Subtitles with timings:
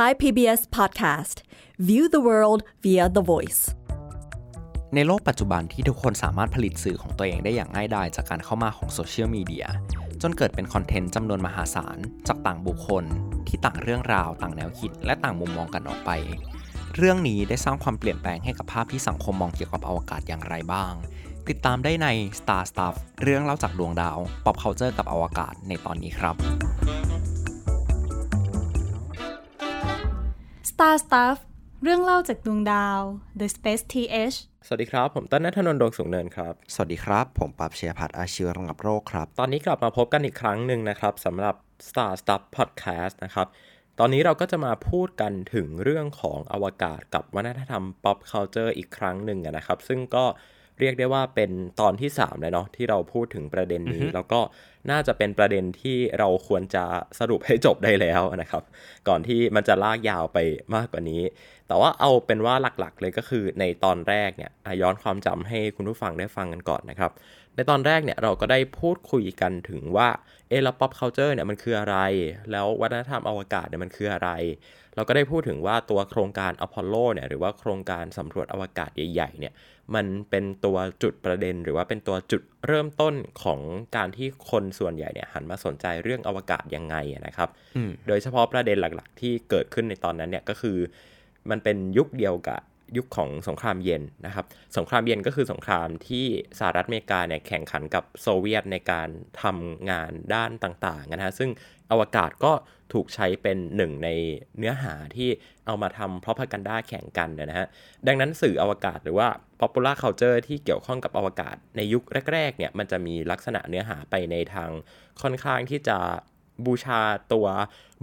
[0.00, 1.36] Thai PBS Podcast
[1.88, 3.62] View the world via the voice
[4.94, 9.66] ในโลกปัจจุบันที่ทุกคนสามารถผลิตสื่อของตัวเองได้อย่างง่ายดายจากการเข้ามาของโซเชียลมีเดีย
[10.22, 11.96] จนเกิดเป็นคอนเทนต์จำนวนมหาศาล
[12.28, 13.04] จากต่างบุคคล
[13.48, 16.10] ที่ต่างเรื่องราว ต่างแนวคิด และต่างมุมมองกันออกไป
[16.96, 20.92] เรื่องนี้ได้สร้างความเปลี่ยนแปลงให้กับภาพที่สังคมมองเกี่ยวกับอวกาศอย่างไรบ้าง
[21.48, 22.08] ติดตามได้ใน
[22.38, 26.36] Star Stuff เรื่องเล่าจากดวงดาว Pop Culture กับอวกาศในตอนนี้ครับ
[30.82, 31.38] Star Stuff
[31.82, 33.00] เรื่องเล่าจากดวงดาว
[33.40, 41.54] The Space TH สวัสดีครับ ผมต้นนัทนนท์ดวงสูงเนินครับ สวัสดีครับ ผมปรับเชียพัฒน์อาชีวระงับโรคครับ ตอนนี้กลับมาพบกันอีกครั้งหนึ่งนะครับสำหรับ
[41.88, 43.46] Star Stuff Podcast นะครับ
[43.98, 54.40] ตอนนี้เราก็จะมาพูดกันถึงเรื่องของอวกาศกับวัฒนธรรม pop culture อีกครั้งหนึ่งอะนะครับ ซึ่งก็เรียกได้ว่าเป็นตอนที่3เลยเนาะที่เราพูดถึงประเด็นนี้ แล้วก็
[54.90, 56.84] น่าจะเป็นประเด็นที่เราควรจะ
[57.18, 58.62] สรุปให้จบได้แล้วนะครับ
[59.08, 60.38] ก่อนที่มันจะลากยาวไป
[60.74, 61.22] มากกว่านี้
[61.68, 67.10] แต่ว่าเอาเป็นว่าหลักๆเลยก็คือในตอนแรกเนี่ยอะย้อนความจำให้คุณผู้ฟังได้ฟังกันก่อนนะครับ
[67.54, 70.08] ในตอนแรกเนี่ยเราก็ได้พูดคุยกันถึงว่า
[70.48, 71.96] เออแล้ว pop culture เนี่ยมันคืออะไร
[72.52, 74.30] แล้ววัฒนธรรมอวกาศเนี่ยมันคืออะไร
[74.96, 79.52] เราก็ได้พูดถึงว่าตัวโครงการอพอลโลเนี่ยหรือว่าโครงการสำรวจอวกาศใหญ่ๆเนี่ย
[79.94, 83.60] มันเป็นตัวจุดประเด็น หรือว่าเป็นตัวจุดเริ่มต้นของ
[83.96, 87.48] การที่คนส่วนใหญ่เนี่ยหันมาสนใจเรื่องอวกาศยังไงอะนะครับ
[88.08, 90.78] โดยเฉพาะประเด็นหลักๆ ที่เกิดขึ้นในตอนนั้นเนี่ยก็คือ
[91.50, 92.60] มันเป็นยุคเดียวกับ
[92.96, 94.44] ยุคของสงครามเย็นนะครับ
[94.76, 96.24] สงครามเย็นก็คือสงครามที่
[96.58, 99.08] สหรัฐอเมริกาเนี่ยแข่งขันกับโซเวียตในการ
[99.42, 101.50] ทำงานด้านต่างๆนะฮะ ซึ่ง
[101.92, 102.52] อวกาศก็
[102.92, 104.08] ถูกใช้เป็นหนึ่งใน
[104.58, 105.28] เนื้อหาที่
[105.66, 107.68] เอามาทำ propaganda แข่งกันนะฮะ
[108.06, 109.28] ดังนั้นสื่ออวกาศหรือว่า
[109.60, 112.02] popular culture ที่เกี่ยวข้องกับอวกาศในยุค
[112.32, 114.70] แรกๆเนี่ยมันจะมีลักษณะเนื้อหาไปในทาง
[115.22, 115.98] ค่อนข้างที่จะ
[116.66, 117.00] บูชา
[117.32, 117.46] ตัว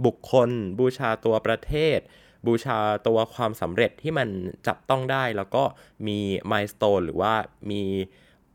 [0.06, 0.50] บุคคล
[0.80, 1.98] บูชาตัวประเทศ
[2.46, 4.28] บูชาตัวความสำเร็จที่มัน
[4.66, 5.64] จับต้องได้แล้วก็
[6.08, 6.18] มี
[6.50, 7.34] มายสเตนหรือว่า
[7.70, 7.82] มี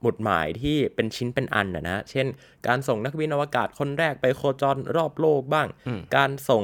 [0.04, 2.28] หมุดหมายที่เป็นชิ้นเป็นอันนะนะเช่น
[2.68, 5.68] การส่งนักบินอวกาศคนแรกไปโคจรรอบโลกบ้าง
[6.16, 6.64] การส่ง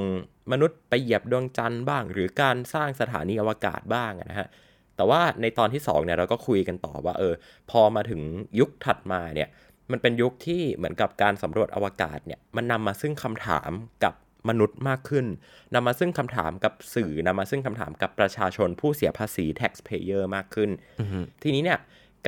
[0.52, 4.48] มนุษย์ไปเหยียบดวงจันทร์บ้าง หรือการสร้างสถานีอวกาศบ้างนะฮะ
[4.96, 7.34] แต่ว่าในตอนที่2เนี่ยเราก็คุยกันต่อว่าเออ
[7.72, 8.22] พอมาถึง
[8.60, 9.50] ยุคถัดมาเนี่ย
[9.92, 13.72] มันเป็นยุคที่เหมือนกับการสำรวจอวกาศเนี่ยมันนำมาซึ่งคำถาม
[14.04, 14.14] กับ
[14.50, 15.26] มนุษย์มากขึ้น
[15.74, 20.70] นำมาซึ่งคำถามกับสื่อนำมาซึ่งคำถามกับประชาชนผู้เสียภาษี taxpayer มากขึ้น
[21.44, 21.80] ทีนี้เนี่ย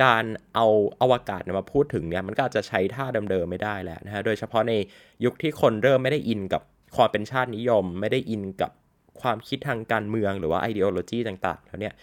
[0.02, 0.66] การเอา
[1.00, 4.72] อวกาศมาพูดถึงเนี่ยมันก็อาจจะใช้ท่าเดิมๆไม่ได้แล้วนะฮะโดยเฉพาะใน
[5.24, 6.62] ยุคที่คนเริ่มไม่ได้อินกับ
[6.96, 8.70] ความเป็นชาตินิยม ไม่ได้อินกับ
[9.20, 11.94] ความคิดทางการเมืองหรือว่าไอเดโอโลจีต่างๆแล้วเนี่ย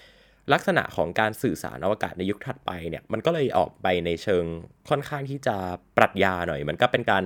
[0.53, 4.43] ลักษณะของการสื่อสารอวกาศในยุคถัดไปเนี่ยมันก็เลยออกไปในเชิง
[4.89, 5.55] ค่อนข้างที่จะ
[5.97, 7.23] ปรัชญาหน่อย มันก็เป็นการ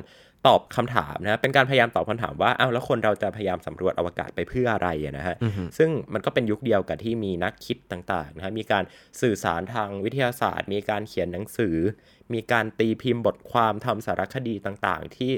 [0.48, 5.36] ตอบคำถามนะเป็นการพยายามตอบคำถามว่าอ้าวแล้วคนเราจะพยายามสำรวจอวกาศไปเพื่ออะไรนะฮะ
[5.78, 8.84] ซึ่งมันก็เป็นยุคเดียวกับที่มีนักคิดต่างๆนะฮะมีการ
[9.22, 11.78] สื่อสารทางวิทยาศาสตร์ มีการเขียนหนังสือ
[12.34, 15.34] มีการตีพิมพ์บทความทำสารคดีต่างๆ ที่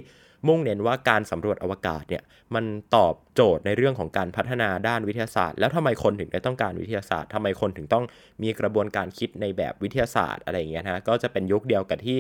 [0.47, 2.23] มุ่งเน้นว่าการสำรวจอวกาศเนี่ย
[2.55, 2.65] มัน
[2.95, 8.05] ตอบโจทย์ในเรื่องของการพัฒนาด้านวิทยาศาสตร์ แล้วทำไมคนถึงได้ต้องการวิทยาศาสตร์ทำไมคนถึงต้อง
[8.43, 12.19] มีกระบวนการคิดในแบบวิทยาศาสตร์อะไรอย่างเงี้ยนะก็จะเป็นยุคเดียวกับที่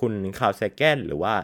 [0.00, 1.34] คุณคาร์ลเซแกนหรือว่า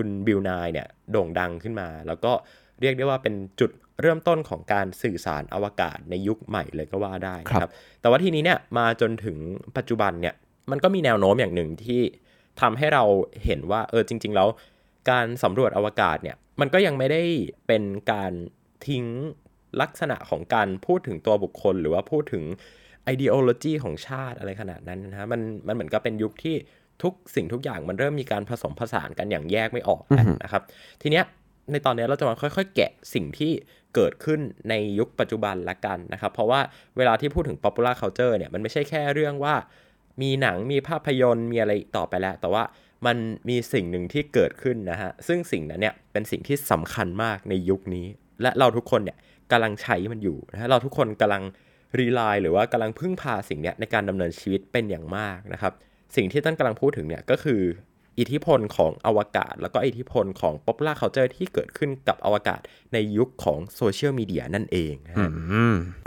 [0.00, 2.32] คุณบิลนายเนี่ยโด่งดังขึ้นมา แล้วก็
[2.80, 3.70] เรียกได้ว่าเป็นจุด
[4.02, 9.36] เริ่มต้นของการสื่อสารอวกาศในยุคใหม่เลยก็ว่าได้นะครับ แต่ว่าทีนี้เนี่ยมาจนถึง
[9.76, 10.34] ปัจจุบันเนี่ย
[10.70, 12.00] มันก็มีแนวโน้มอย่างหนึ่งที่
[12.60, 13.04] ทำให้เรา
[13.44, 14.48] เห็นว่าเออจริง ๆ แล้ว
[15.10, 17.22] การสำรวจอวกาศเนี่ยมันก็ยังไม่ได้
[17.66, 18.32] เป็นการ
[18.86, 19.04] ทิ้ง
[19.80, 22.44] ลักษณะของการพูดถึงตัวบุคคล หรือว่าพูดถึง
[23.14, 26.56] ideology ของชาติอะไรขนาดนั้นนะฮะมันมันเหมือนกับเป็นยุคที่
[27.02, 30.02] ทุกสิ่งทุกอย่างมันเริ่มมีการผสมผสานกันอย่างแยกไม่ออก
[30.44, 30.62] นะครับ
[31.02, 31.24] ทีเนี้ย
[31.72, 33.52] ในตอนนี้เราจะมาค่อย ๆ แกะสิ่งที่
[33.94, 34.40] เกิดขึ้น
[34.70, 36.60] ในยุคปัจจุบันละกันนะครับ เพราะว่า
[36.96, 39.54] เวลาที่พูดถึง popular culture เนี่ยมันไม่ใช่แค่เรื่องว่า
[40.22, 42.62] มีหนังมีภาพยนตร์มีอะไรต่อไปแล้ว แต่ว่า
[43.06, 43.16] มัน
[43.48, 48.06] มีสิ่งหนึ่งที่เกิดขึ้นนะฮะซึ่งสิ่งนั้นเนี่ยเป็นสิ่งที่สำคัญมากในยุคนี้
[48.42, 49.16] และเราทุกคนเนี่ย
[49.52, 51.42] กำลังใช้มันอยู่นะฮะเราทุกคนกำลัง
[51.98, 55.72] rely หรือว่ากำลังพึ่งพาสิ่งเนี้ยในการดำเนินชีวิตเป็นอย่างมากนะครับ
[56.16, 57.62] สิ่งที่เติ้ลกำลังพูดถึงเนี่ยก็คือ
[58.18, 62.60] อิทธิพลของอวกาศ แล้วก็อิทธิพลของ popular culture ที่เกิดขึ้นกับอวกาศ
[62.92, 65.28] ในยุคของโซเชียลมีเดียนั่นเองนะฮะ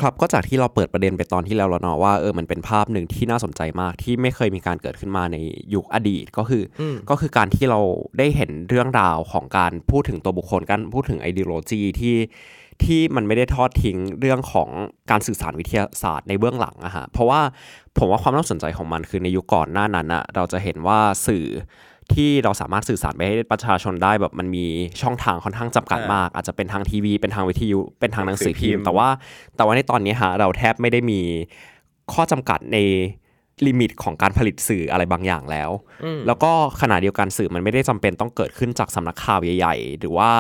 [0.02, 5.38] ครับก็จากที่เราเปิดประเด็นไปตอนที่แล้วแล้วเนาะว่าเออมันเป็นภาพหนึ่งที่น่าสนใจมากที่ไม่เคยมีการเกิดขึ้นมาใน
[5.74, 7.80] ยุคอดีตก็คืออก็คือการที่เรา
[8.18, 12.16] ได้เห็นเรื่องราวของการพูดถึงตัวบุคคลการพูดถึงไอเดโลจีที่
[12.84, 14.70] ที่มันไม่ได้ทอดทิ้งเรื่องของ
[15.12, 17.42] การสื่อสารวิทยาศาสตร์ในเบื้องหลังอะฮะเพราะว่า
[17.98, 21.46] ผมว่าความน่าสนใจของมันคือในยุคก่อนหน้านั้นอะเราจะเห็นว่าสื่อ
[22.14, 24.66] ที่เราสามารถสื่อสารไปให้ประชาชนได้แบบมันมี
[25.02, 29.08] ช่องทางค่อนข้างจำกัดมาก อาจจะเป็นทางทีวี เป็นทางวิทยุ เป็นทางหนังสือพิมพ์ แต่ว่า
[29.56, 31.20] แต่ว่าในตอนนี้ฮะเราแทบไม่ได้มี
[32.14, 32.78] ข้อจำกัดใน
[33.68, 35.72] ลิมิตของการผลิตสื่ออะไรบางอย่างแล้ว
[36.28, 36.52] แล้วก็
[36.82, 40.32] ขณะเดียวกันสื่อมันไม่ได้จำเป็นต้องเกิดขึ้นจากสำนักข่าวใหญ่ ๆ หรือว่า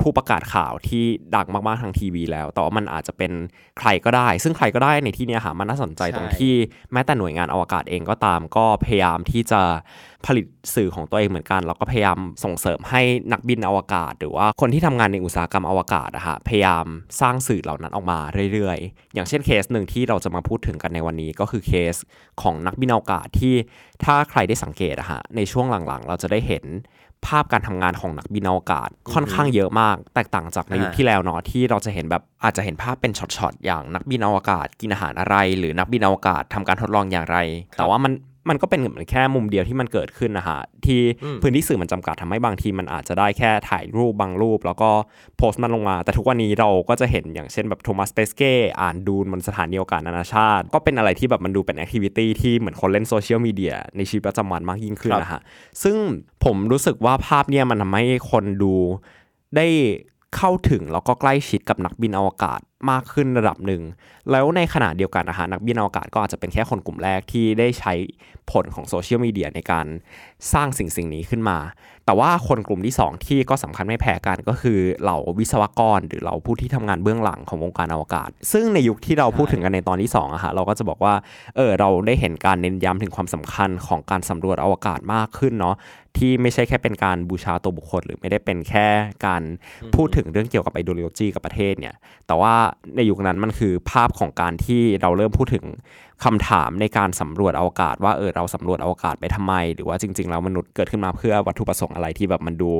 [0.00, 3.32] ผู้ประกาศข่าวที่ดังมากๆทางทีวีแล้ว แต่ว่ามันอาจจะเป็น
[3.78, 6.54] ใครก็ได้ ซึ่งใครก็ได้ในที่นี้หามันน่าสนใจตรงที่
[6.92, 9.62] แม้แต่หน่วยงานอวกาศเองก็ตามก็พยายามที่จะ
[10.26, 13.02] ผลิตสื่อของตัวเองเหมือนกัน แล้วก็พยายามส่งเสริมให้
[13.32, 16.86] นักบินอวกาศ หรือว่าคนที่ทำงานในอุตสาหกรรมอวกาศอะฮะพยายาม
[17.20, 18.18] สร้างสื่อเหล่านั้นออกมา
[18.52, 21.94] เรื่อยๆ อย่างเช่นเคสหนึ่งที่เราจะมาพูดถึงกันในวันนี้ก็คือเคส
[22.42, 23.54] ของนักบินอวกาศที่
[24.04, 26.64] ถ้าใครได้สังเกตอะฮะในช่วงหลังๆ เราจะได้เห็น
[27.26, 37.38] ภาพการทำงานของนักบินอวกาศค่อนข้างเยอะมาก แตกต่างจากในยุคที่แล้วเนาะที่เราจะเห็นแบบอาจจะเห็นภาพเป็นช็อตๆอย่างนักบินอวกาศกินอาหารอะไร หรือนักบินอวกาศทำการทดลองอย่างไร
[37.76, 38.12] แต่ว่ามัน
[38.48, 41.00] มันก็เป็นเหมือนแค่มุมเดียวที่มันเกิดขึ้นนะฮะที่
[41.42, 44.90] พื้นที่สื่อมันจำกัดทำให้บางทีมันอาจจะได้แค่ถ่ายรูปบางรูป แล้วก็
[45.36, 55.40] โพสต์มันลงมา แต่ทุกวันนี้เราก็จะเห็นอย่างเช่นแบบโทมัสเปสเก้อ่านดูนบนสถานีอวกาศนานาชาติ ก็เป็นอะไรที่แบบมันดูเป็นแอคทิวิตี้ที่เหมือนคนเล่นโซเชียลมีเดียในชีวิตประจำวันมากยิ่งขึ้นนะฮะ
[55.82, 55.96] ซึ่ง
[56.44, 58.74] ผมรู้สึกว่าภาพเนี่ยมันทำให้คนดู
[59.56, 59.66] ได้
[60.36, 62.60] เข้าถึงแล้วก็ใกล้ชิดกับนักบินอวกาศ
[62.90, 63.82] มากขึ้นระดับหนึ่ง
[64.30, 67.92] แล้วในขณะเดียวกันนะฮะนักบินอวกาศก็อาจจะเป็นแค่คนกลุ่มแรกที่ได้ใช้
[68.50, 69.86] ผลของโซเชียลมีเดียในการ
[70.52, 71.58] สร้างสิ่งสิ่งนี้ขึ้นมา
[72.06, 81.14] แต่ว่าคนกลุ่มที่ 2 ที่ก็สำคัญไม่แพ้กันก็คือเหล่าวิศวกร หรือเหล่าผู้ที่ทำงานเบื้องหลังของวงการอวกาศ ซึ่งในยุคที่เราพูดถึงกันในตอนที่2อะฮะเราก็จะบอกว่า
[81.56, 85.76] เออเราได้เห็นการเน้นย้ำถึงความสำคัญของการสำรวจอวกาศมากขึ้นเนาะ
[86.16, 88.86] ที่ไม่ใช่แค่เป็นการบูชาตัวบุคคล หรือไม่ได้เป็นแค่
[89.26, 89.42] การ
[89.94, 91.94] พูดถึงเรื่องเกี่ยวกับไอ d ดโลจีกับประเทศเนี่ย
[92.26, 92.54] แต่ว่า
[92.96, 95.64] ในยุคนั้นมันคือภาพของการที่เราเริ่มพูดถึง
[96.24, 102.70] คำถามในการสำรวจอวกาศ ว่าเออเราสำรวจอวกาศไปทำไม หรือว่าจริงๆแล้วมนุษย์เกิดขึ้นมาเพื่อวัตถุประสงค์อะไรที่แบบมันดู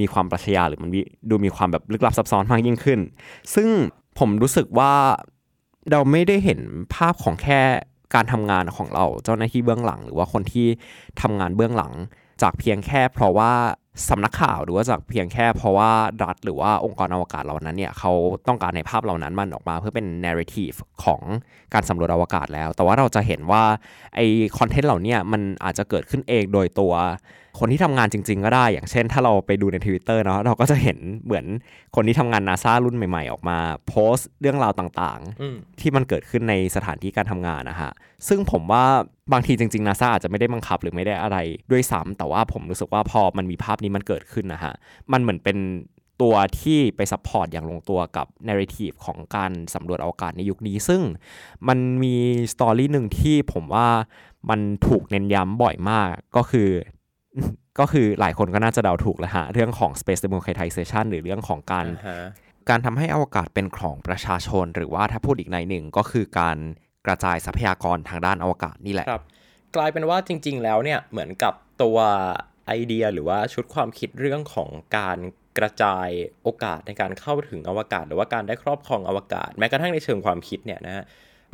[0.00, 0.90] มีความปรัชญาหรือมัน
[1.30, 3.00] ดูมีความแบบลึกลับซับซ้อนมากยิ่งขึ้น
[3.54, 3.68] ซึ่ง
[4.18, 4.92] ผมรู้สึกว่า
[5.90, 6.60] เราไม่ได้เห็น
[6.94, 7.60] ภาพของแค่
[8.14, 10.66] การทำงานของเราเจ้าหน้าที่เบื้องหลัง หรือว่าคนที่
[11.22, 11.92] ทำงานเบื้องหลัง
[12.42, 13.52] จากเพียงแค่เพราะว่า
[14.08, 15.90] สำนักข่าวหรือว่าจากเพียงแค่เพราะว่า
[16.24, 18.12] รัฐหรือว่าองค์กรอวกาศเหล่านั้นเนี่ยเขา
[18.48, 21.20] ต้องการในภาพเหล่านั้นมันออกมาเพื่อเป็น narrative ของ
[21.74, 23.62] การสำรวจอวกาศแล้ว แต่ว่าเราจะเห็นว่า
[24.14, 24.20] ไอ
[24.58, 26.92] คอนเทนต์เหล่านี้มันอาจจะเกิดขึ้นเองโดยตัว
[27.58, 31.46] คนที่ทำงานจริง ๆ ก็ได้ อย่างเช่น ถ้าเราไปดูในทวิตเตอร์เนาะเราก็จะเห็นเหมือน
[31.94, 33.58] คนที่ทำงานนาซารุ่นใหม่ ๆ ออกมา
[33.88, 37.90] โพสต์เรื่องราวต่างๆ ที่มันเกิดขึ้นในสถานที่การทำงานนะฮะ
[38.28, 38.84] ซึ่งผมว่า
[39.32, 41.38] บางทีจริงๆนาซาอาจจะไม่ได้บังคับหรือไม่ได้อะไร
[41.70, 44.74] ด้วยซ้ำแต่ว่าผมรู้สึกว่าพอมันมีภาพนี้มันเกิดขึ้นนะฮะ
[45.12, 45.58] มันเหมือนเป็น
[46.22, 51.02] ตัวที่ไป support อย่างลงตัวกับ narrative ของการสำรวจอวกาศในยุคนี้ ซึ่ง
[51.68, 52.14] มันมี
[52.52, 53.88] story หนึ่งที่ผมว่า
[54.50, 56.68] มันถูกเน้นย้ำบ่อยมากก็คือ
[57.78, 62.26] ก็คือหลายคนก็น่าจะเดาถูกแล้วฮะ เรื่องของ space democratization หรือเรื่องของการ uh-huh.
[62.68, 66.56] การทำให้อวกาศเป็นของประชาชน หรือว่าถ้าพูดอีกนัยหนึ่งก็คือการ
[67.06, 69.24] กระจายทรัพยากรทางด้านอวกาศนี่แหละครับ
[69.76, 71.98] กลายเป็นว่าจริง ๆ แล้วเนี่ยเหมือนกับตัว
[72.66, 75.18] ไอเดียหรือว่าชุดความคิดเรื่องของการ
[75.58, 76.08] กระจาย
[76.42, 81.04] โอกาสในการเข้าถึงอวกาศ หรือว่าการได้ครอบครองอวกาศ แม้กระทั่งในเชิงความคิดเนี่ยนะฮะ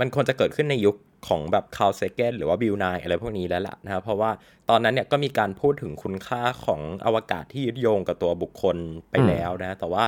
[0.00, 0.96] มันควรจะเกิดขึ้นในยุค
[1.26, 4.30] ของแบบคาร์เซเกนหรือว่าบิลนายอะไรพวกนี้แล้วล่ะนะครับเพราะว่า
[4.70, 8.76] ตอนนั้นเนี่ยก็มีการพูดถึงคุณค่าของอวกาศที่ยึดโยงกับตัวบุคคล
[9.10, 10.04] ไปแล้วนะแต่ว่า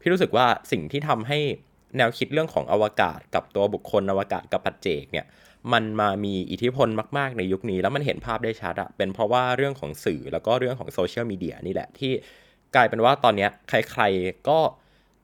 [0.00, 1.38] พี่รู้สึกว่าสิ่งที่ทำให้
[1.96, 5.26] แนวคิดเรื่องของอวกาศกับตัวบุคคล อวกาศกับปัจเจกเนี่ย
[5.72, 6.88] มันมามีอิทธิพล
[7.18, 12.12] มาก ๆ ในยุคนี้ แล้วมันเห็นภาพได้ชัดอะเป็นเพราะว่าเรื่องของสื่อแล้วก็เรื่องของโซเชียลมีเดียนี่แหละที่
[12.74, 14.58] กลายเป็นว่าตอนนี้ใครๆก็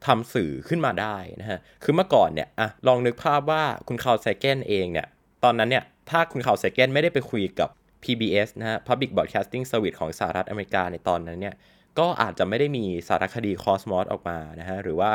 [0.07, 5.07] ทำสื่อขึ้นมาได้นะฮะ คือเมื่อก่อนเนี่ยอะลองนึกภาพว่าคุณคาร์ล เซแกนเองเนี่ย
[5.45, 7.69] ตอนนั้นเนี่ย ถ้าคุณคาร์ล เซแกนไม่ได้ไปคุยกับ
[8.03, 11.55] PBS นะฮะ Public Broadcasting Service ของสหรัฐอเมริกาในตอนนั้นเนี่ย
[11.99, 15.13] ก็อาจจะไม่ได้มีสารคดีคอสมอสออกมานะฮะ หรือว่า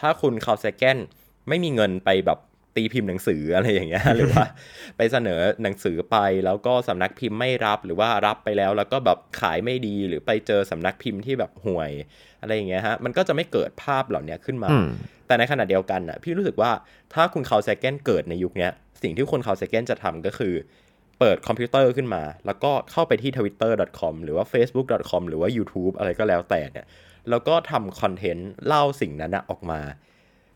[0.00, 0.98] ถ้าคุณคาร์ล เซแกน
[1.48, 2.38] ไม่มีเงินไปแบบ
[2.76, 4.44] ตีพิมพ์หนังสืออะไรอย่างเงี้ยหรือว่า
[4.96, 11.90] ไปเสนอหนังสือไปแล้วก็สำนักพิมพ์ไม่รับหรือว่ารับไปแล้วแล้วก็แบบขายไม่ดีหรือไปเจอสำนักพิมพ์ที่แบบห่วย
[12.40, 14.70] อะไรอย่างเงี้ยฮะมันก็จะไม่เกิดภาพเหล่านี้ขึ้นมา
[15.26, 16.70] แต่ในขณะเดียวกันอะพี่รู้สึกว่า
[17.14, 18.68] ถ้าคุณคาร์ล เซแกนเกิดในยุคนี้
[19.02, 20.54] สิ่งที่คุณคาร์ล เซแกนจะทำก็คือ
[21.18, 26.86] เปิดคอมพิวเตอร์ขึ้นมา แล้วก็เข้าไปที่ twitter.com หรือว่า facebook.com หรือว่า YouTube อะไรก็แล้วแต่เนี่ย
[27.30, 29.80] แล้วก็ทำคอนเทนต์เล่าสิ่งนั้นออกมา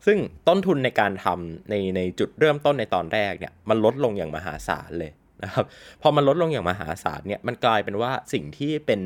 [0.07, 5.11] ซึ่งต้นทุนในการทำในในจุดเริ่มต้นในตอนแรกเนี่ยมันลดลงอย่างมหาศาลเลย
[5.43, 5.65] นะครับ
[6.03, 9.01] พอมันลดลงอย่างมหาศาลเนี่ยมันกลายเป็นว่าสิ่งที่เป็น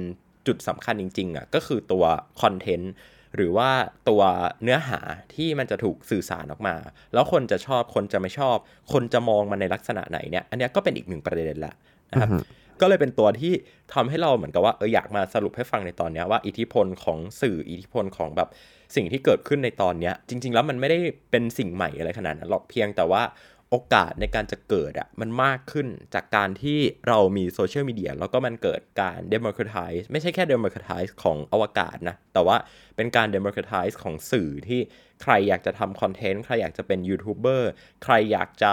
[0.47, 2.05] จุดสำคัญจริงๆอะก็คือตัว
[2.41, 2.93] คอนเทนต์
[3.37, 3.71] หรือว่า
[4.09, 4.23] ตัว
[4.63, 5.01] เนื้อหา
[5.35, 6.77] ที่มันจะถูกสื่อสารออกมา
[7.15, 8.57] แล้วคนจะชอบคนจะไม่ชอบ
[8.93, 11.75] คนจะมองมันในลักษณะไหนเนี่ยอันนี้ก็เป็นอีกหนึ่งประเด็นละ
[12.11, 12.31] นะครับ
[12.81, 13.53] ก็เลยเป็นตัวที่
[13.95, 18.49] ทำให้เราเหมือนกับว่าเอออยากมาสรุปให้ฟังในตอนนี้ว่าอิทธิพลของสื่ออิทธิพลของแบบ
[18.95, 20.99] สิ่งที่เกิดขึ้นในตอนนี้จริง ๆ แล้วมันไม่ได้
[21.31, 23.23] เป็นสิ่งใหม่อะไรขนาดนั้นหรอกเพียงแต่ว่า
[23.71, 26.79] โอกาสในการจะเกิดอะมันมากขึ้นจากการที่
[27.09, 32.57] เรามีโซเชียลมีเดียแล้วก็มันเกิดการ democratize ไม่ใช่แค่ democratize ของอวกาศนะ แต่ว่า
[32.97, 34.81] เป็นการ democratize ของสื่อที่
[35.23, 37.71] ใครอยากจะทำคอนเทนต์ ใครอยากจะเป็นยูทูบเบอร์
[38.05, 38.73] ใครอยากจะ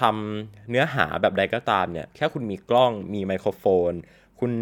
[0.00, 3.92] ทำเนื้อหาแบบใดก็ตามเนี่ย แค่คุณมีกล้องมีไมโครโฟน
[4.40, 4.52] คุณ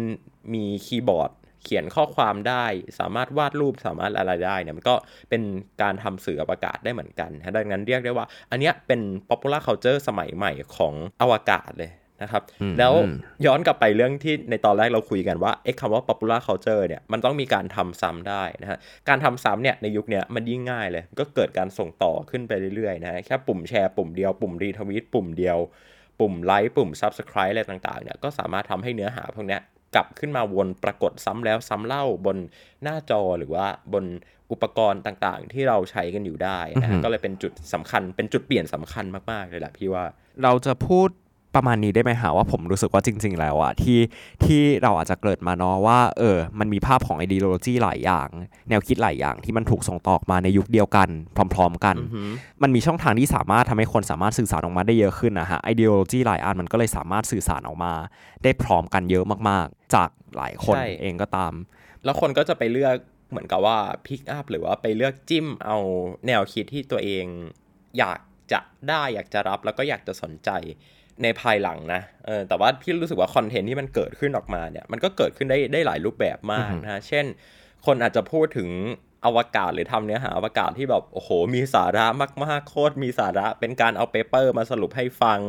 [0.53, 1.31] มีคีย์บอร์ด
[1.63, 2.65] เขียนข้อความได้
[2.99, 4.95] สามารถวาดรูปสามารถอะไรได้เนี่ยมันก็
[5.29, 5.41] เป็น
[5.81, 11.91] การทำสื่ออวกาศได้เหมือนกันดังนั้นเรียกได้ว่า อันนี้เป็น popular culture สมัยใหม่ของอวกาศเลย
[12.23, 12.43] นะครับ
[12.79, 12.93] แล้ว
[13.45, 18.77] ย้อนกลับไปเรื่องที่ในตอนแรกเราคุยกันว่าไอ้คำว่า popular culture เนี่ยมันต้องมีการทำซ้ำได้นะฮะ
[19.09, 25.57] การทำซ้ำเนี่ยในยุคนี้มันยิ่งง่ายเลย ก็เกิดการส่งต่อขึ้นไปเรื่อยๆนะแค่ปุ่มแชร์ปุ่มเดียวปุ่มรีทวีตปุ่มเดียว
[26.19, 29.59] ปุ่มไลค์ปุ่ม subscribe อะไรต่างๆเนี่ยก็สามารถทำให้เนื้อหาพวกนี้
[29.95, 32.37] กลับขึ้นมาวนปรากฏซ้ำแล้วซ้ำเล่าบน
[32.83, 34.05] หน้าจอหรือว่าบน
[34.51, 40.05] อุปกรณ์ต่างๆ ที่เราใช้กันอยู่ได้นะก็เลยเป็นจุดสำคัญเป็นจุดเปลี่ยนสำคัญมากๆเลยแหละพี่ว่า
[40.43, 41.09] เราจะพูด
[41.55, 43.99] ประมาณนี้ได้ไหมหาว่าผมรู้สึกว่าจริง ๆ แล้วอะที่
[44.43, 48.27] ที่เราอาจจะเกิดมาเนาะว่าเออมันมีภาพของ ideology หลายอย่าง
[48.69, 51.09] แนวคิดหลายอย่างที่มันถูกส่งต่อมาในยุคเดียวกัน
[51.55, 51.95] พร้อม ๆ กัน
[52.61, 57.93] มันมีช่องทางที่สามารถทำให้คนสามารถสื่อสารออกมาได้เยอะขึ้นนะฮะ ideology หลายอันมันก็เลยสามารถสื่อสารออกมา
[58.43, 61.53] ได้พร้อมกันเยอะมาก ๆ จากหลายคนเองก็ตาม
[62.03, 62.95] แล้วคนก็จะไปเลือก
[63.29, 65.77] เหมือนกับว่า pick up หรือว่าไปเลือกจิ้มเอา
[66.27, 67.25] แนวคิดที่ตัวเอง
[67.97, 68.19] อยาก
[68.53, 70.49] จะได้อยากจะรับแล้วก็อยากจะสนใจ
[71.23, 77.25] ในภายหลังนะเออแต่ว่าพี่รู้สึกว่า content ที่มันเกิดขึ้นออกมาเนี่ยมันก็เกิดขึ้นได้ได้หลายรูปแบบมากนะเช่น
[77.85, 78.69] คนอาจจะพูดถึง
[79.25, 82.05] อวกาศหรือทำเนื้อหาอวกาศที่แบบโอ้โห มีสาระ
[82.43, 85.39] มากๆโคตรมีสาระเป็นการเอา paper มาสรุปให้ฟัง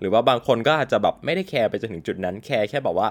[0.00, 3.08] หรือว่าบางคนก็อาจจะแบบไม่ได้ care ไปจนถึงจุดนั้น care แค่แบบว่า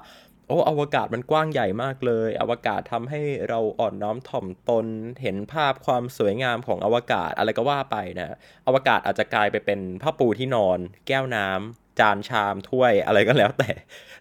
[0.47, 4.85] โอ้อวกาศมันกว้างใหญ่มากเลย อวกาศทำให้เราอ่อนน้อมถ่อมตน
[5.21, 8.35] เห็นภาพความสวยงามของอวกาศอะไรก็ว่าไปนะ
[8.67, 13.71] อวกาศอาจจะกลายไปเป็นผ้าปูที่นอน แก้วน้ำ จานชามถ้วยอะไรก็แล้วแต่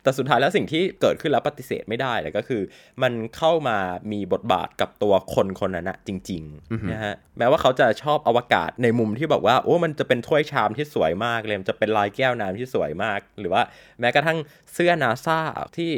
[0.02, 2.62] แต่สุดท้ายแล้วสิ่งที่เกิดขึ้นแล้วปฏิเสธไม่ได้เลยก็คือ
[3.02, 3.78] มันเข้ามา
[4.12, 13.62] มีบทบาทกับตัวคนคนนั้นนะจริงๆนะฮะแม้ว่าเขาจะชอบอวกาศในมุมที่บอกว่าโอ้มันจะเป็นถ้วยชามที่สวยมากเลยมันจะเป็นลายแก้วน้ำที่สวยมาก หรือว่า
[14.00, 14.38] แม้กระทั่ง
[14.72, 15.40] เสื้อนาซา
[15.76, 15.92] ที่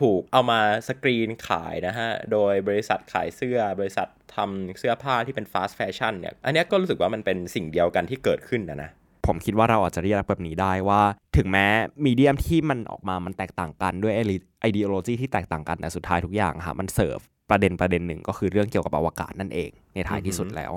[0.00, 8.90] ถูกเอามาสกรีนขายนะฮะ โดยบริษัทขายเสื้อบริษัททำเสื้อผ้าที่เป็น fast fashion เนี่ย อันนี้ก็รู้สึกว่ามันเป็นสิ่งเดียวกันที่เกิดขึ้นนะนะ
[9.26, 11.00] ผมคิดว่าเราอาจจะเรียกแบบนี้ได้ว่า
[11.36, 11.66] ถึงแม้
[12.04, 17.18] medium ที่มันออกมามันแตกต่างกันด้วย ideology ที่แตกต่างกันแต่สุดท้ายทุกอย่างค่ะมันเสิร์ฟ
[17.50, 20.72] ประเด็นประเด็นหนึ่งก็คือเรื่องเกี่ยวกับอวกาศนั่นเองในท้ายที่สุดแล้ว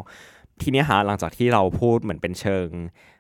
[0.62, 2.68] ทีนี้ฮะหลังจากที่เราพูดเหมือนเป็นเชิง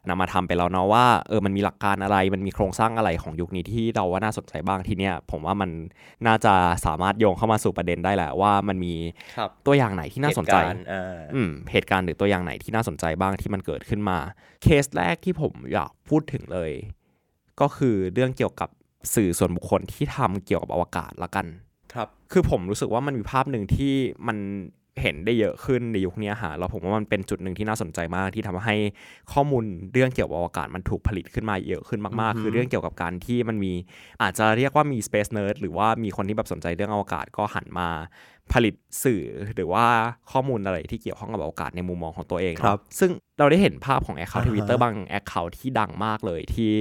[0.09, 5.69] นำมาทำไปแล้วเนาะว่าเออมันมีหลักการอะไรมันมีโครงสร้างอะไรของยุคนี้ที่เราว่าน่าสนใจบ้างทีเนี้ยผมว่ามัน
[6.27, 6.53] น่าจะ
[6.85, 8.93] สามารถโยงเข้ามาสู่ประเด็นได้แหละว่ามันมี
[9.65, 10.55] ตัวอย่างไหนที่น่าสนใจ
[11.33, 14.17] อืมเหตุการณ์หรือตัวอย่างไหนที่น่าสนใจบ้างที่มันเกิดขึ้นมา
[14.63, 16.71] เคสแรกที่ผมอยากพูดถึงเลย
[17.61, 18.69] ก็คือเรื่องเกี่ยวกับ
[19.15, 21.45] สื่อส่วนบุคคลที่ทำเกี่ยวกับอวกาศละกัน
[21.93, 23.95] ครับ คือผมรู้สึกว่ามันมีภาพหนึ่งที่
[24.27, 24.37] มัน
[25.01, 28.75] เห็นได้เยอะขึ้นในยุคนี้ค่ะแล้วผมว่ามันเป็นจุดหนึ่งที่น่าสนใจมากที่ทำให้
[29.33, 29.63] ข้อมูล
[29.93, 33.73] เรื่องเกี่ยวกับอวกาศมันถูกผลิตขึ้นมาเยอะขึ้นมากๆ คือเรื่องเกี่ยวกับการที่มันมี
[34.21, 37.89] อาจจะเรียกว่ามี Space Nerd หรือว่ามีคนที่แบบสนใจเรื่องอวกาศก็หันมา
[38.55, 39.23] ผลิตสื่อ
[39.55, 39.85] หรือว่า
[40.31, 46.71] ข้อมูลอะไรที่เกี่ยวข้องกับอวกาศในมุมมองของตัวเองครับ ซึ่งเราได้เห็นภาพของ account Twitter บาง account ที่ดังมากเลยที่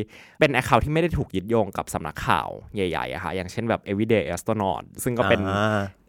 [0.40, 5.40] เป็น account ที่ไม่ได้ถูกยึดโยงกับสำนักข่าวใหญ่ๆอะค่ะอย่างเช่นแบบ everyday astronaut ซึ่งก็เป็น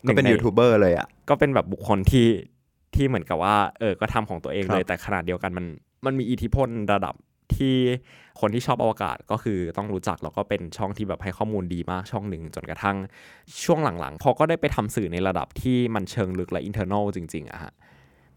[0.07, 2.27] ก็เป็นยูทูบเบอร์เลยอะก็เป็นแบบบุคคลที่
[2.95, 5.65] ที่เหมือนกับว่าเออก็ทำของตัวเองเลย แต่ขณะเดียวกันมัน
[6.05, 7.15] มันมีอิทธิพลระดับ
[7.55, 7.77] ที่
[8.39, 12.97] คนที่ชอบอวกาศก็คือต้องรู้จักแล้วก็เป็นช่องที่แบบให้ข้อมูลดีมากช่องหนึ่งจนกระทั่ง
[13.63, 17.73] ช่วงหลังๆพอก็ได้ไปทำสื่อในระดับที่มันเชิงลึกและอินเทอร์เนลจริงๆอะฮะ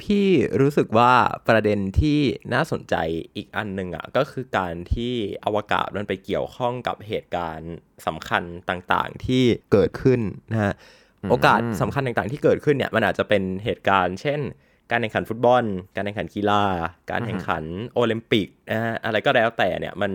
[0.02, 0.28] พี่
[0.60, 1.12] รู้สึกว่า
[1.48, 2.18] ประเด็นที่
[2.52, 2.94] น่าสนใจ
[3.36, 5.12] อีกอันหนึ่งอะก็คือการที่
[5.44, 7.72] อวกาศมันไปเกี่ยวข้องกับเหตุการณ์
[8.06, 9.42] สำคัญต่างๆที่
[9.72, 10.20] เกิดขึ้น
[10.52, 10.74] นะฮะ
[11.30, 14.40] โอกาสสำคัญต่างๆที่เกิดขึ้นเนี่ยมันอาจจะเป็นเหตุการณ์ เช่น
[14.90, 15.64] การแข่งขันฟุตบอล
[15.96, 16.64] การแข่งขันกีฬา
[17.10, 17.64] การแข่งขัน
[17.94, 20.12] โอลิมปิกนะฮะอะไรก็แล้วแต่เนี่ยมัน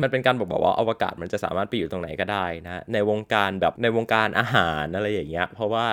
[0.00, 5.86] มันเป็นการบอกบอกว่าอวกาศมันจะสามารถไปอยู่ตรงไหนก็ได้นะในวงการแบบในวงการอาหารอะไรอย่างเงี้ยเพราะว่า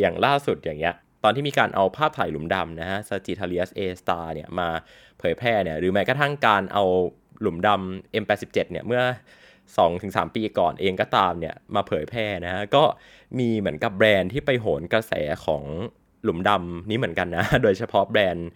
[0.00, 4.68] อย่างล่าสุดอย่างเงี้ยตอนที่มีการเอาภาพถ่ายหลุมดำนะฮะซาจิทาเลียสเอสตาเนี่ยมา
[5.18, 6.84] เผยแพร่เนี่ยหรือแม้กระทั่งการเอา
[7.40, 9.02] หลุมดำ M87 เนี่ยเมื่อ
[9.78, 12.84] 2-3 ปีก่อนเองก็ตามเนี่ยมาเผยแพร่นะฮะก็
[13.38, 15.12] มีเหมือนกับแบรนด์ที่ไปโหนกระแส
[15.46, 15.64] ของ
[16.24, 18.48] หลุมดำนี้เหมือนกันนะ โดยเฉพาะแบรนด์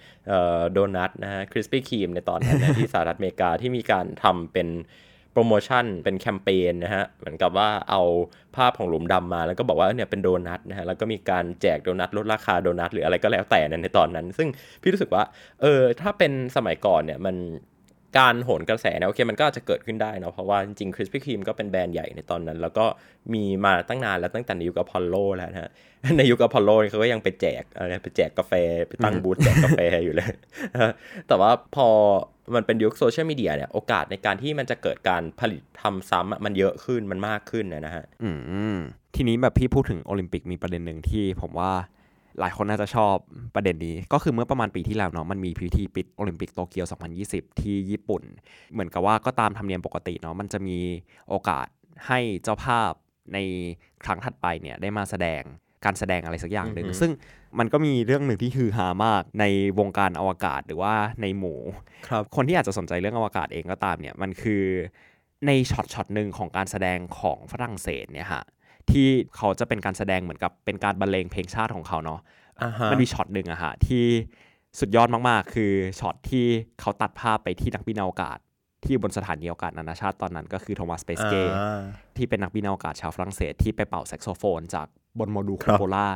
[0.73, 4.69] โดนัทนะฮะ Krispy Kreme ในตอนนั้นที่สหรัฐอเมริกาที่มีการทำเป็น
[5.33, 8.03] โปรโมชั่นเป็นแคมเปญนะฮะเหมือนกับว่าเอา
[8.57, 14.49] ภาพของหลุมดำมาแล้วก็บอกว่าเนี่ยเป็นโดนัทนะฮะแล้วก็มีการแจกโดนัทลดราคาโดนัทหรืออะไรก็แล้วแต่ในตอนนั้น ซึ่ง
[14.83, 15.23] พี่รู้สึกว่า
[15.63, 17.37] เออถ้าเป็นสมัยก่อนเนี่ยมัน
[18.19, 22.87] การโหนกระแสเนี่ยโอเคมันก็อาจจะเกิดขึ้นได้เนาะเพราะว่าจริงๆ Krispy Kreme ก็เป็นแบรนด์ใหญ่ในตอนนั้น แล้วก็
[23.35, 25.71] มีมาตั้งนานแล้วตั้งแต่ในยุคอพอลโลแล้วนะฮะ
[26.19, 28.53] ในยุคอพอลโลเขาก็ยังไปแจกอะไรไปแจกกาแฟ
[28.89, 30.27] ไปตั้งบูธแจกกาแฟอยู่เลย
[31.29, 31.89] แต่ว่าพอ
[32.55, 38.31] มันเป็นยุคโซเชียลมีเดียเนี่ยโอกาสในการที่มันจะเกิดการผลิตทำซ้ำมันเยอะขึ้นมันมากขึ้นนะฮะอื
[38.75, 38.79] ม
[39.17, 41.73] ทีนี้แบบพี่พูดถึงโอลิมปิกมีประเด็นหนึ่งที่ผมว่า
[42.41, 43.15] หลายคนน่าจะชอบ
[43.55, 46.87] ประเด็นนี้ก็คือเมื่อประมาณปีที่แล้วเนาะมันมีพิธีปิดโอลิมปิกโตเกียว
[47.23, 48.23] 2020 ที่ญี่ปุ่น
[48.73, 50.79] เหมือนกับว่าก็ตามธรรมเนียมปกติเนาะมันจะมี
[51.29, 51.67] โอกาส
[52.07, 52.93] ให้เจ้าภาพ
[53.33, 53.39] ใน
[54.05, 55.43] ครั้งถัดไปเนี่ยได้มาแสดง
[55.85, 57.13] การแสดงอะไรสักอย่างหนึ่งอือฮึซึ่ง
[57.59, 59.45] มันก็มีเรื่องหนึ่งที่ฮือฮามากใน
[59.79, 61.59] วงการอวกาศหรือว่าในหมู่
[62.09, 64.65] ครับคนที่อาจจะสนใจเรื่องอวกาศเองก็ตามเนี่ยมันคือ
[65.47, 68.45] ในช็อตช็อตหนึ่งของการแสดงของฝรั่งเศสเนี่ยฮะ
[68.91, 72.21] ที่เขาจะเป็นการแสดงเหมือนกับเป็นการบรรเลงเพลงชาติของเขาเนาะ
[72.63, 74.05] อ่าฮะมันมีช็อตหนึ่งอะฮะที่
[74.81, 76.47] สุดยอดมากๆ คือช็อตที่
[76.81, 78.39] เขาตัดภาพไปที่นักบินอวกาศ
[78.85, 81.83] ที่บนสถานีอวกาศนานาชาติตอนนั้นก็คือ Thomas Pesquet อ่า
[82.17, 84.87] ที่เป็นนักบินอวกาศชาวฝรั่งเศสที่ไปเป่าแซกโซโฟนจาก
[85.19, 86.07] บนโมดูลครับ Cupola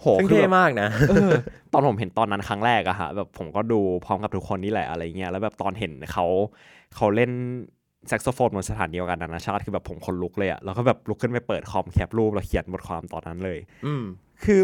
[0.00, 1.30] โหซึ่งคือเท่แบบมากนะเออ
[1.72, 6.26] ตอนผมเห็นตอนนั้นครั้งแรกอะฮะแบบผมก็ดูพร้อมกับทุกคนนี่แหละอะไรเงี้ยแล้วแบบตอนเห็นเขา
[6.96, 7.30] เขาเล่น
[8.06, 14.04] แซกโซโฟนบนสถานีอวกาศนานาชาติคือแบบผมขนลุกเลยอะแล้วก็แบบลุกขึ้นไปเปิดคอมแคปรูปแล้วเขียนบทความตอนนั้นเลย อืม
[14.44, 14.60] คือ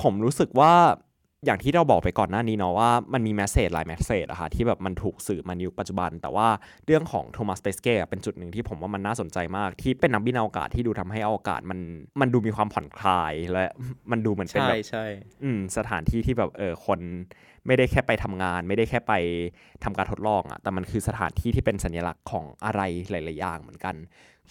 [0.00, 0.74] ผมรู้สึกว่า
[1.46, 6.48] อย่างที่เราบอกไปก่อนหน้านี้เนาะว่ามันมีแมสเซจหลายแมสเซจอะค่ะที่แบบมันถูกสื่อมาในยุคปัจจุบัน แต่ว่า
[6.86, 11.80] เรื่องของโทมัสเปสเก้เป็นจุดหนึ่งที่ผมว่ามันน่าสนใจมาก ที่เป็นนักบินอวกาศที่ดูทำให้อวกาศมัน
[12.20, 13.64] มันดูมีความผ่อนคลายและ
[14.10, 15.04] มันดูเหมือนเป็นใช่แบบใช่
[15.42, 17.00] อืมสถานที่ที่แบบเออคน
[17.66, 19.12] ไม่ได้แค่ไปทำงาน ไม่ได้แค่ไป
[19.84, 22.80] ทำการทดลองอะแต่มันคือสถานที่ที่เป็นสัญลักษณ์ของอะไร
[23.10, 23.94] หลาย ๆ อย่างเหมือนกัน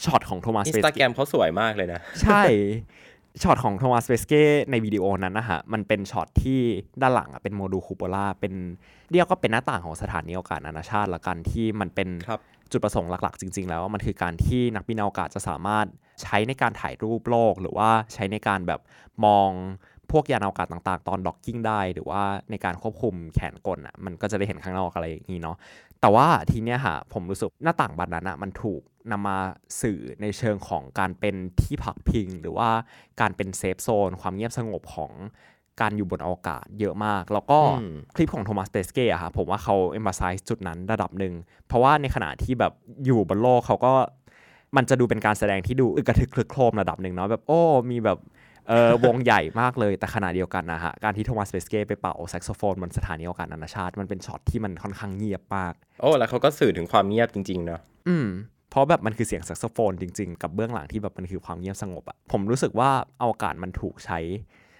[0.04, 2.42] ช็อตของ Thomas Pesquet อินสตาแกรมเขาสวยมากเลยนะ ใช่
[3.44, 6.62] ช็อตของ Thomas Pesquet ในวิดีโอนั้นนะฮะ มันเป็นช็อตที่
[7.02, 8.54] ด้านหลังอะเป็น module Cupola เป็น
[9.12, 12.42] เรียกก็เป็นหน้าต่างของสถานีอวกาศนานาชาติละกันที่มันเป็นครับ
[12.72, 15.86] จุดประสงค์หลักๆ จริง ๆ แล้วมันคือการที่นักบินอวกาศจะสามารถ
[16.22, 18.82] ใช้ในการถ่ายรูปโลก หรือว่าใช้ในการแบบ
[19.26, 19.50] มอง
[20.12, 25.58] พวกยานอวกาศต่างๆ ตอน docking ได้ หรือว่าในการควบคุมแขนกลอะมันก็จะได้เห็นข้างนอกอะไรอย่างนี้เนาะ
[26.02, 29.38] แต่ว่าทีเนี้ยฮะผมรู้สึกหน้าต่างบานนั้นอะมันถูกนำมา
[29.82, 32.70] สื่อในเชิงของการเป็นที่พักพิง หรือว่า
[33.22, 35.12] การเป็น safe zone ความเงียบสงบของ
[35.82, 37.60] การอยู่บนอวกาศเยอะมาก แล้วก็
[38.16, 41.34] คลิปของ Thomas Pesquet อะครับผมว่าเขาเอมบ s ไซส์จุดนั้นระดับหนึ่ง
[41.68, 42.74] เพราะว่าในขณะที่แบบ
[43.06, 43.94] อยู่บนโลกเขาก็
[44.76, 48.18] มันจะดูเป็นการแสดงที่ดูอึกระทึกคลึกโครมระดับหนึ่งเนาะแบบโอ้มีแบบ
[48.70, 58.28] เออวงใหญ่มากเลยแต่ขณะเดียวกันนะฮะ การที่ Thomas Pesquet ไปเป่าแซกโซโฟนบนสถานีอวกาศนานาชาติ มันเป็นช็อตที่มันค่อนข้างเงียบมาก โอ้แล้วเขาก็สื่อถึงความเงียบจริง ๆ เนาะอืม
[58.70, 62.90] เพราะแบบมันคือเสียงแซกโซโฟนจริง ๆ กับเบื้องหลังที่แบบมันคือความเงียบสงบอะผมรู้สึกว่า
[63.22, 64.20] อวกาศมันถูกใช้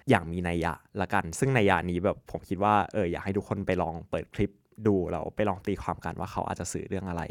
[0.10, 4.52] อย่างมีนัยยะละกัน ซึ่งนัยยะนี้แบบผมคิดว่าเอออยากให้ทุกคนไปลองเปิดคลิป
[4.88, 7.22] ดูแล้วไปลองตีความกันว่าเขาอาจจะสื่อเรื่องอะไร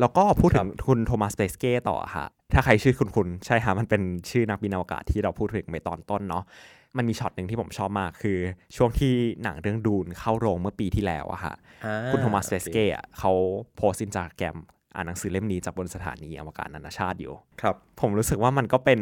[0.00, 6.44] แล้วก็พูดถึงคุณ Thomas Pesquet ต่อฮะถ้าใครชื่อคุ้นคุ้นใช่ฮะมันเป็นชื่อนักบินอวกาศที่เราพูดถึงไปตอนต้นเนาะ
[6.96, 8.38] มันมีช็อตหนึ่งที่ผมชอบมากคือ
[8.76, 13.32] ช่วงที่หนังเรื่อง Dune เข้าโรงเมื่อปีที่แล้วอะฮะอ่าคุณ Thomas Pesquet อะเขา
[13.76, 14.56] โพสต์อินสตาแกรม
[14.94, 17.32] อ่านหนังสือเล่มนี้จากบนสถานีอวกาศนานาชาติอยู่
[17.62, 19.00] ครับ ผมรู้สึกว่ามันก็เป็น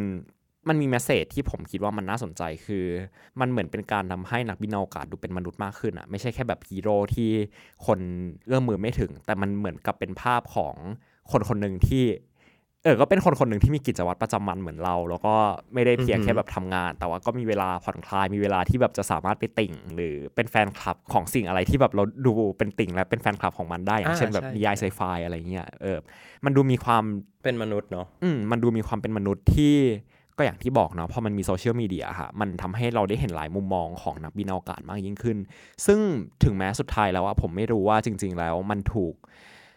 [0.69, 2.85] มันมี message ที่ผมคิดว่ามันน่าสนใจคือ
[3.41, 7.31] มันเหมือนเป็นการทำให้นักบินอวกาศดูเป็นมนุษย์มากขึ้นอะไม่ใช่แค่แบบฮีโร่ที่
[7.87, 7.99] คน
[8.47, 10.75] เอื้อมมือไม่ถึง แต่มันเหมือนกับเป็นภาพของ
[11.31, 12.05] คนคนหนึ่งที่
[12.85, 15.35] เออก็เป็นคนคนหนึ่งที่มีกิจวัตรประจำวันเหมือนเรา แล้วก็
[15.75, 25.99] ไม่ได้เพียงอือฮึแค่แบบทำงาน แต่ว่าก็มีเวลาผ่อนคลายมีเวลาที่แบบจะสามารถไปติ่ง หรือเป็นแฟนคลับของสิ่งอะไรที่แบบเราดูเป็นติ่งและเป็นแฟนคลับของมันได้อย่างเช่นแบบนิยายไซไฟอะไรเงี้ยเออ
[26.45, 27.05] มันดูมีความ
[27.43, 29.77] เป็นมนุษย์เนาะอืมมันดูมีความเป็นมนุษย์ที่
[30.39, 35.39] ก็อย่างที่บอกเนาะพอมันมีโซเชียลมีเดียค่ะมันทำให้เราได้เห็นหลายมุมมองของนักบินอวกาศมากยิ่งขึ้น
[35.87, 35.99] ซึ่ง
[36.45, 39.15] ถึงแม้สุดท้ายแล้วว่าผมไม่รู้ว่าจริง ๆ แล้วมันถูก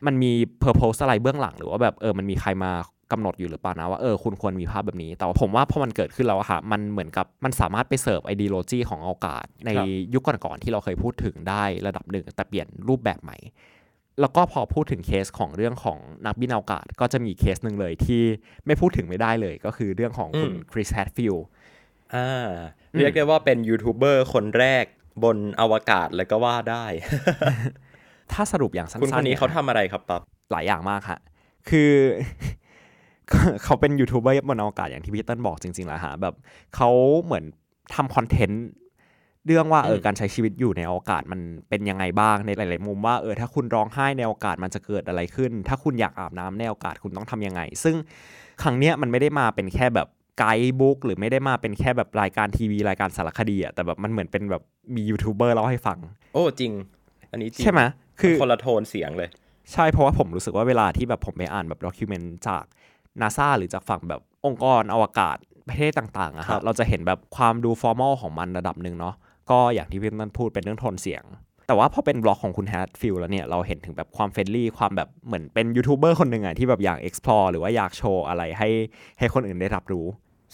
[0.05, 2.71] มันมีเพอร์โพสอะไรเบื้องหลังหรือว่าแบบเออมันมีใครมา
[3.11, 9.69] กำหนดอยู่หรือเปล่านะว่าเออคุณควรมีภาพแบบนี้ แต่ว่าผมว่าพอมันเกิดขึ้นแล้วอะค่ะมันเหมือนกับมันสามารถไป serve ideology ของอวกาศ ใน
[10.13, 13.37] ยุคก่อนๆที่เราเคยพูดถึงได้ระดับหนึ่งแต่เปลี่ยนรูปแบบใหม่
[14.21, 18.21] แล้วก็พอพูดถึงเคสของเรื่องของนักบินอวกาศ ก็จะมีเคสหนึ่งเลยที่
[18.65, 21.35] ไม่พูดถึงไม่ได้เลย ก็คือเรื่องของคุณ Chris Hadfield
[22.15, 22.49] อ่า
[22.97, 24.85] เรียกได้ว่าเป็นยูทูบเบอร์คนแรก
[25.23, 26.85] บนอวกาศเลยก็ว่าได้
[28.31, 31.19] ถ้าสรุปอย่างสั้นๆคุณคนนี้ยเขาทำอะไรครับปั๊บหลายอย่างมากฮะ
[31.69, 31.91] คือ
[33.63, 36.35] เขาเป็นยูทูบเบอร์บนอวกาศอย่างที่พี่เติ้ลบอกจริงๆแหละฮะแบบ
[36.75, 36.89] เขา
[37.23, 37.43] เหมือน
[37.95, 38.65] ทำคอนเทนต์
[39.45, 47.95] เรื่องว่าเออการใช้ชีวิตอยู่ในอวกาศมันเป็นยังไงบ้างในหลาย ๆ มุมว่าเออถ้าคุณร้องไห้ในอวกาศมันจะเกิดอะไรขึ้น ถ้าคุณอยากอาบน้ำในอวกาศคุณต้องทำยังไง ซึ่ง
[48.61, 50.07] ครั้งเนี้ยมันไม่ได้มาเป็นแค่แบบ
[50.39, 54.63] ไกด์บุ๊กหรือไม่ได้มาเป็นแค่แบบรายการทีวีรายการสารคดีอะแต่แบบมันเหมือนเป็นแบบ
[54.95, 55.97] มียูทูบเบอร์เล่าให้ฟัง
[56.33, 56.71] โอ้จริง
[57.31, 57.81] อันนี้จริงใช่ไหม
[58.19, 59.29] คือคนละโทนเสียงเลย
[59.73, 62.63] ใช่เพราะว่าผมรู้สึกว่าเวลาที่แบบผมไปอ่านแบบ document จาก
[63.21, 69.15] นาซาหรือจากฝั่งแบบองค์กรอวกาศประเทศต่างๆอะครัฮะบเราจะเห็นแบบความดู formal ของมันระดับหนึ่งเนาะ
[69.51, 71.23] ก็อย่างที่พี่ต้นพูดเป็นเรื่องโทนเสียง
[71.67, 78.69] แต่ว่าพอเป็นบล็อกของคุณ Hadfield แล้วเนี่ยเราเห็นถึงแบบความ friendly ความแบบเหมือนเป็นยูทูบเบอร์คนหนึ่งอะที่แบบอยาก explore หรือว่าอยากโชว์อะไรให้
[79.19, 80.05] ให้คนอื่นได้รับรู้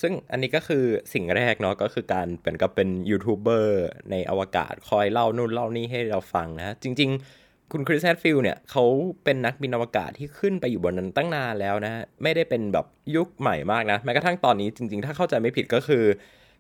[0.02, 7.10] ซึ่งอันนี้ก็คือสิ่งแรกเนาะก็คือการเป็นก็เป็นยูทูบเบอร์ในอวกาศคอยเล่านู่นเล่านี่ให้เราฟังนะจริง
[7.42, 8.84] ๆคุณคริสแฮดฟิลด์เนี่ยเขา
[9.24, 16.04] เป็นนักบินอวกาศที่ขึ้นไปอยู่บนนั้นตั้งนานแล้วนะ ไม่ได้เป็นแบบยุคใหม่มากนะ แม้กระทั่งตอนนี้จริงๆ ถ้าเข้าใจไม่ผิดก็คือ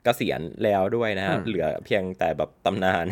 [0.07, 3.05] กษียณแล้วด้วยนะฮะอืมเหลือเพียงแต่แบบตำนาน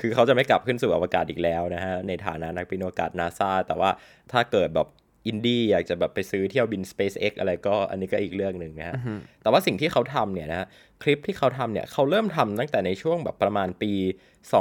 [0.00, 3.90] คือเขาจะไม่กลับขึ้นสู่อวกาศอีกแล้วนะฮะ ในฐานะนักบินอวกาศนาซาแต่ว่า
[4.32, 4.88] ถ้าเกิดแบบ
[5.26, 8.94] อินดี้อยากจะแบบไปซื้อเที่ยวบิน SpaceX อะไรก็อันนี้ก็อีกเรื่องหนึ่งนะฮะ
[9.42, 10.66] แต่ว่าสิ่งที่เขาทำเนี่ยนะ
[11.02, 13.92] คลิปที่เขาทำเนี่ยเขาเริ่มทำตั้งแต่ในช่วงแบบประมาณปี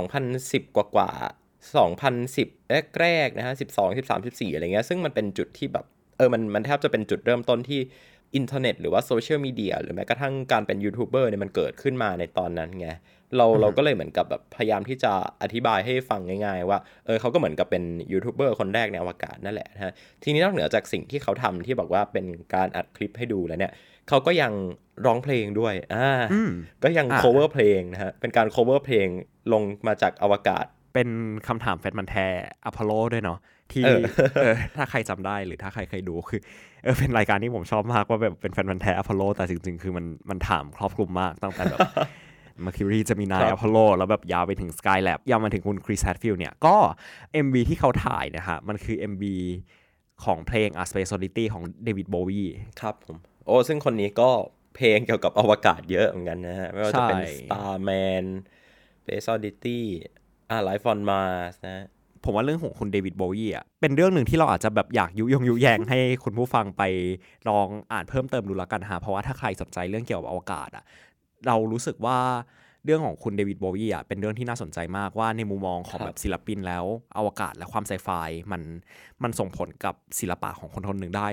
[0.03, 5.85] 2010 กว่ากว่าๆ2010 แรกๆนะฮะ 12 13 14 อะไรเงี้ย ซึ่งมันเป็นจุดที่แบบ
[6.17, 7.79] เออ มันมันแทบจะเป็นจุดเริ่มต้นที่
[8.36, 12.89] อินเทอร์เน็ตหรือว่าโซเชียลมีเดียหรือแม้กระทั่งการเป็นยูทูบเบอร์เนี่ยมันเกิดขึ้นมาในตอนนั้นไง
[13.38, 19.91] เราเราก็เลยเหมือนกับแบบพยายามที่จะอธิบายให้ฟังง่าย ๆ ว่าเออเขาก็เหมือนกับเป็นยูทูบเบอร์คนแรกในอวกาศนั่นแหละนะฮะ
[20.24, 23.71] ทีนี้นอกเหนือจากสิ่งที่เขาทำที่บอกว่าเป็นการอัดคลิปให้ดูแล้วเนี่ย
[24.10, 24.52] เขาก็ยัง
[25.06, 26.52] ร้องเพลงด้วยอ่าอืม
[26.84, 29.08] ก็ยังอ่า cover เพลงนะฮะเป็นการ cover เพลง
[29.54, 31.10] ลงมาจากอวกาศ เป็น
[31.48, 32.28] คำถามแฟนพันธุ์แท้
[32.65, 33.39] อพอลโลด้วยเนาะ
[33.74, 34.02] ที่เออ
[34.41, 36.41] เออถ้าใครจำได้หรือถ้าใครเคยดูคือ
[36.86, 41.80] เออเป็นรายการที่ผมชอบมากว่าแบบเป็นแฟนพันธุ์แท้อพอลโล แต่จริง ๆ คือมันมันถามครอบคลุมมากตั้งแต่แบบ
[42.65, 46.76] Mercury เจมินายครับอพอลโล แล้วแบบยาวไปถึง Skylab ยาวมาถึงคุณคริสแฮดฟิลด์เนี่ย ก็
[47.45, 49.24] MV ที่เขาถ่ายนะฮะ มันคือ MV
[50.24, 52.43] ของเพลง A Space Oddity ของเดวิดโบวี
[52.82, 54.30] ครับผม โอ้ซึ่งคนนี้ก็
[54.76, 58.26] เพลงเกี่ยวกับอวกาศเยอะเหมือนกันนะฮะ ไม่ว่าจะเป็นใช่ Starman
[59.02, 59.80] Space Oddity
[60.50, 61.86] อ่า Life on Mars นะ
[62.25, 66.83] ผมว่าเรื่องของคุณเดวิดโบวีอะเป็นเรื่องหนึ่งที่เราอาจจะแบบอยากยุยงยุแยงให้คุณผู้ฟังไป
[67.49, 70.83] ลองอ่านเพิ่มเติมดูแล้วกันฮะเพราะว่าถ้าใครสนใจเรื่องเกี่ยวกับอวกาศอะ
[71.47, 72.17] เรารู้สึกว่า
[72.85, 76.85] เรื่องของคุณเดวิดโบวีอะเป็นเรื่องที่น่าสนใจมากว่าในมุมมองของครับแบบศิลปินแล้ว
[77.17, 78.09] อวกาศและความไซไฟ
[78.51, 78.61] มัน
[79.23, 81.27] มันส่งผลกับศิลปะของคนคนหนึ่งได้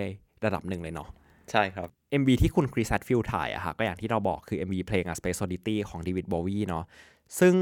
[0.45, 1.09] ระดับหนึ่งเลยเนาะ
[1.51, 1.89] ใช่ครับ
[2.21, 6.85] MV ที่คุณคริสแฮดฟิลด์ถ่ายอะฮะก็อย่างที่เราบอกคือ MV เพลง A Space Oddity ของเดวิดโบวีเนาะ
[7.39, 7.55] ซึ่ง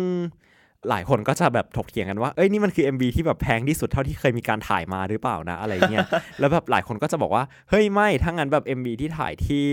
[0.88, 6.06] หลายคนก็จะแบบถกเถียงกันว่า เอ้ยนี่มันคือ MV ที่แบบแพงที่สุดเท่าที่เคยมีการถ่ายมาหรือเปล่านะอะไรเงี้ย
[6.40, 9.64] แล้วแบบหลายคนก็จะบอกว่า เฮ้ยไม่ ถ้างั้นแบบ MV ที่ถ่ายที่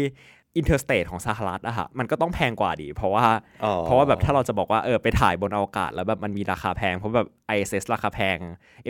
[0.58, 3.26] Interstate ของสหรัฐอะฮะ มันก็ต้องแพงกว่าดิเพราะว่า
[3.64, 8.38] อ๋อเพราะว่าแบบถ้าเราจะบอกว่าเออไปถ่ายบนอวกาศ แล้วแบบมันมีราคาแพง เพราะแบบ ISS ราคาแพง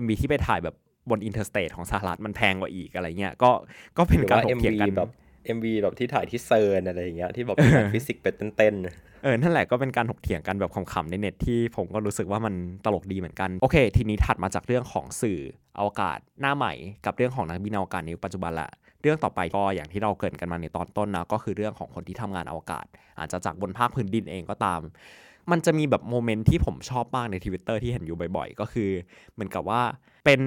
[0.04, 0.76] MV ที่ไปถ่ายแบบ
[1.10, 3.52] บนอินเ r อร์สเตทของสหรัฐมันแพงกว่าอีกอะไรเงี้ย ก็
[3.98, 5.10] ก็เป็นหรือการว่าถกเถียง MV กันแบบ
[5.56, 12.54] MV แบบที่ถ่ายที่ CERN อะไรอย่างเงี้ยที่แบบเป็นนักฟิสิกส์ไปเต้นๆเออ นั่นแหละก็เป็นการถกเถียงกันแบบขำๆในเน็ตที่ผมก็รู้สึกว่ามัน
[12.86, 15.40] ตลกดีเหมือนกัน โอเค ทีนี้ถัดมาจากเรื่องของสื่อ
[15.80, 16.74] อวกาศหน้าใหม่
[17.06, 18.70] กับเรื่องของนักบินอวกาศในยุคปัจจุบันละ
[19.02, 22.86] เรื่องต่อไปก็อย่างที่เราเกริ่นกันมาในตอนต้นนะก็คือเรื่องของคนที่ทำงานอวกาศ
[23.20, 24.82] อาจจะจากบนภาคพื้นดินเองก็ตาม
[25.52, 28.90] มันจะมีแบบ moment ที่ผมชอบมากในทวิตเตอร์ที่เห็นอยู่บ่อยๆ ก็คือ
[29.34, 29.82] เหมือนกับว่า
[30.26, 30.40] เป็น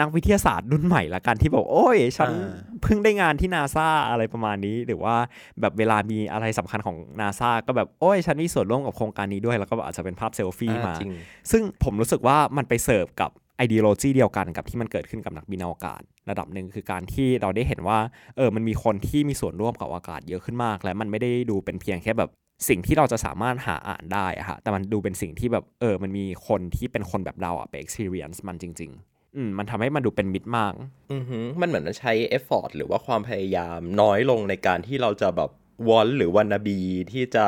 [0.00, 5.14] นักวิทยาศาสตร์รุ่นใหม่ละกันที่บอกโอ้ย ฉันอ่าเพิ่งได้งานที่นาซาอะไรประมาณนี้ หรือว่า
[5.60, 11.12] แบบเวลามีอะไรสำคัญของนาซาก็แบบโอ้ย ฉันมีส่วนร่วมกับโครงการนี้ด้วย แล้วก็อาจจะเป็นภาพเซลฟี่ออกมาจริง
[11.50, 17.98] ซึ่งผมรู้สึกว่ามันไปเสิร์ฟกับ ideology เดียวกันกับที่มันเกิดขึ้นกับนักบินอวกาศ ระดับหนึ่งคือการที่เราได้เห็นว่า
[18.36, 22.30] เออมันมีคนที่มีส่วนร่วมกับอวกาศเยอะขึ้นมาก และมันไม่ได้ดูเป็นเพียงแค่แบบ
[22.68, 30.72] สิ่งที่เราจะสามารถหาอ่านได้อะฮะแต่มันดูเป็นสิ่งที่แบบเออมันมีคนที่เป็นคนแบบเราอะไป experience มันจริง ๆ อืมมันทำให้มันดูเป็นมิตรมาก
[31.12, 35.50] อือหือมันเหมือนมันใช้ effort หรือว่าความพยายามน้อยลงในการที่เราจะแบบ
[35.88, 36.78] want หรือ wannabe
[37.12, 37.46] ที่จะ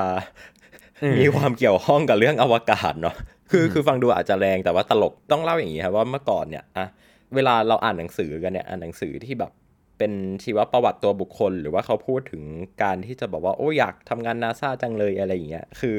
[1.02, 3.16] อืมมีความเกี่ยวข้องกับเรื่องอวกาศเนาะ
[3.50, 6.86] คือคือฟังดูอาจจะแรงแต่ว่าตลกต้องเล่าอย่างนี้ครับว่าเมื่อก่อนเนี่ยอะ
[7.34, 9.52] เวลาเราอ่านหนังสือกันเนี่ยอ่านหนังสือที่แบบ
[9.98, 10.12] เป็น
[10.44, 12.42] ชีวประวัติตัวบุคคล หรือว่าเขาพูดถึง
[12.82, 15.98] การที่จะบอกว่าโอ้อยากทำงานนาซาจังเลยอะไรอย่างเงี้ยคือ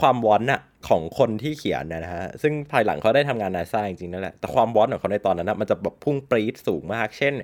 [0.00, 7.34] ความวอนน่ะของคนที่เขียนนะฮะซึ่งภายหลังเขาได้ทำงานนาซาจริงๆนั่นแหละแต่ความวอนของเขาในตอนนั้นนะมันจะแบบพุ่งปรี๊ดสูงมาก เช่น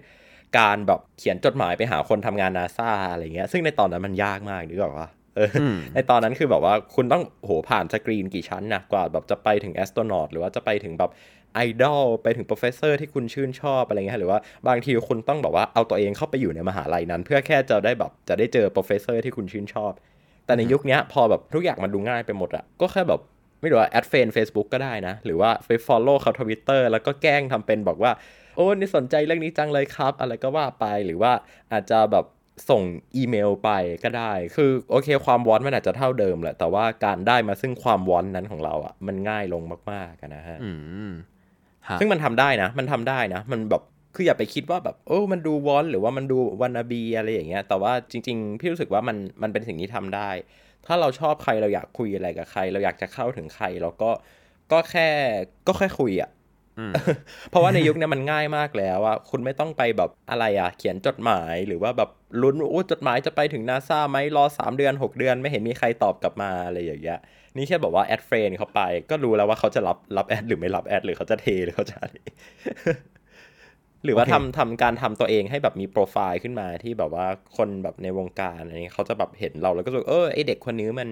[0.58, 11.10] การแบบเขียนจดหมายไปหาคนทำงานนาซาอะไรเงี้ยซึ่งในตอนนั้นมันยากมากนึกออกปะเอออืมในตอนนั้นคือแบบว่าคุณต้องโหผ่านสกรีนกี่ชั้นนะกว่าแบบจะไปถึง astronaut หรือว่าจะไปถึงแบบ
[11.54, 19.92] ไอดอลไปถึง professor ที่คุณชื่นชอบอะไรเงี้ยหรือว่าบางทีคุณต้องแบบว่าเอาตัวเองเข้าไปอยู่ในมหาลัยนั้น เพื่อแค่จะได้แบบจะได้เจอ professor ที่คุณชื่นชอบ
[20.46, 23.20] แต่ในยุคนี้พอแบบทุกอย่างมันดูง่ายไปหมดอะก็แค่แบบ
[23.60, 28.12] ไม่รู้ว่า add friend Facebook ก็ได้นะ หรือว่าไป follow เขาทวิตเตอร์แล้วก็แกล้งทำเป็นบอกว่า
[28.56, 31.32] โอ้นี่สนใจเรื่องนี้จังเลยครับ อะไรก็ว่าไปหรือว่า
[31.72, 32.24] อาจจะแบบ
[32.70, 32.82] ส่ง
[33.16, 33.70] อีเมลไป
[34.04, 40.70] ก็ได้ คือโอเคความวอนมันอาจจะเท่าเดิมแหละ แต่ว่าการได้มาซึ่งความวอนนั้นของเราอะ่ะ มันง่ายลงมากๆนะฮะอื
[41.08, 41.37] มฮะ
[42.00, 43.82] ซึ่งมันทำได้นะ มันทำได้นะ มันแบบ
[44.14, 50.30] คืออย่าไปคิดว่าแบบโอ้มันดูวอนหรือว่ามันดูวันนาบีอะไรอย่างเงี้ย แต่ว่าจริง ๆ พี่รู้สึกว่ามันมันเป็นสิ่งที่ทำได้
[50.86, 54.10] ถ้าเราชอบใครเราอยากคุยอะไรกับใคร เราอยากจะเข้าถึงใครเราก็
[54.72, 55.08] ก็แค่
[55.66, 56.30] ก็แค่คุยอะ
[57.50, 62.10] เพราะว่าในยุคเนี้ยมันง่ายมากแล้วว่าคุณไม่ต้องไปแบบอะไรอะเขียนจดหมายหรือว่าแบบ
[62.42, 67.18] ลุ้นว่าโอ้จดหมายจะไปถึงนาซาไหมรอ 3 เดือน 6 เดือน ไม่เห็นมีใครตอบกลับมาอะไรอย่างเงี้ย
[67.56, 72.16] นี่แค่บอกว่า add friend เขาไป ก็รู้แล้วว่าเขาจะรับรับ add หรือไม่รับ add หรือเขาจะเทหรือเขาจะอะไร
[74.04, 81.10] หรือว่าโอเคทำทำการทำตัวเองให้แบบมีโปรไฟล์ขึ้นมาที่แบบว่าคนแบบในวงการอะไรเงี้ยเขาจะแบบเห็นเราแล้วก็รู้สึกเออไอเด็กคนนี้มัน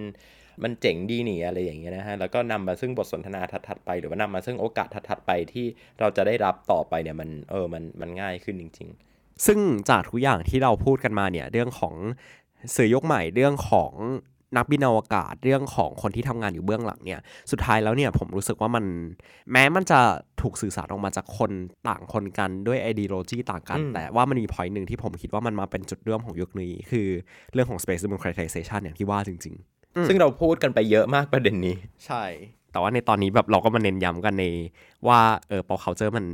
[0.63, 5.67] มันเจ๋งดีนี่อะไรอย่างเงี้ยนะฮะแล้วก็นำมาซึ่งบทสนทนาถัดๆไป หรือว่านำมาซึ่งโอกาสถัดๆไปที่
[6.01, 8.89] เราจะได้รับต่อไปเนี่ยมันเออมันมันง่ายขึ้นจริง
[9.47, 9.59] ซึ่ง
[9.91, 11.95] จากทุกอย่างที่เราพูดกันมาเนี่ยเรื่องของ
[12.77, 13.93] สื่อยกใหม่เรื่องของ
[14.57, 18.85] นักบินอวกาศเรื่องของคนที่ทำงานอยู่เบื้องหลังเนี่ยสุดท้ายแล้วเนี่ยผมรู้สึกว่ามัน
[19.53, 20.01] แม้มันจะ
[20.43, 21.51] ถูกสื่อสารออกมาจากคน
[21.89, 27.09] ต่างคนกันด้วย ideology ต่างกันอืมแต่ว่ามันมี point หนึ่งที่ผมคิดว่ามันมาเป็นจุดเริ่มของยุคนี้ คือ
[27.53, 29.76] เรื่องของ space democratization อย่างที่ว่าจริง ๆ
[30.09, 32.25] ซึ่งเราพูดกันไปเยอะมากประเด็นนี้ๆใช่
[32.73, 34.45] แต่ว่าในตอนนี้แบบเราก็มาเน้นย้ำกันใน
[35.09, 36.27] ว่าเออ pop culture มัน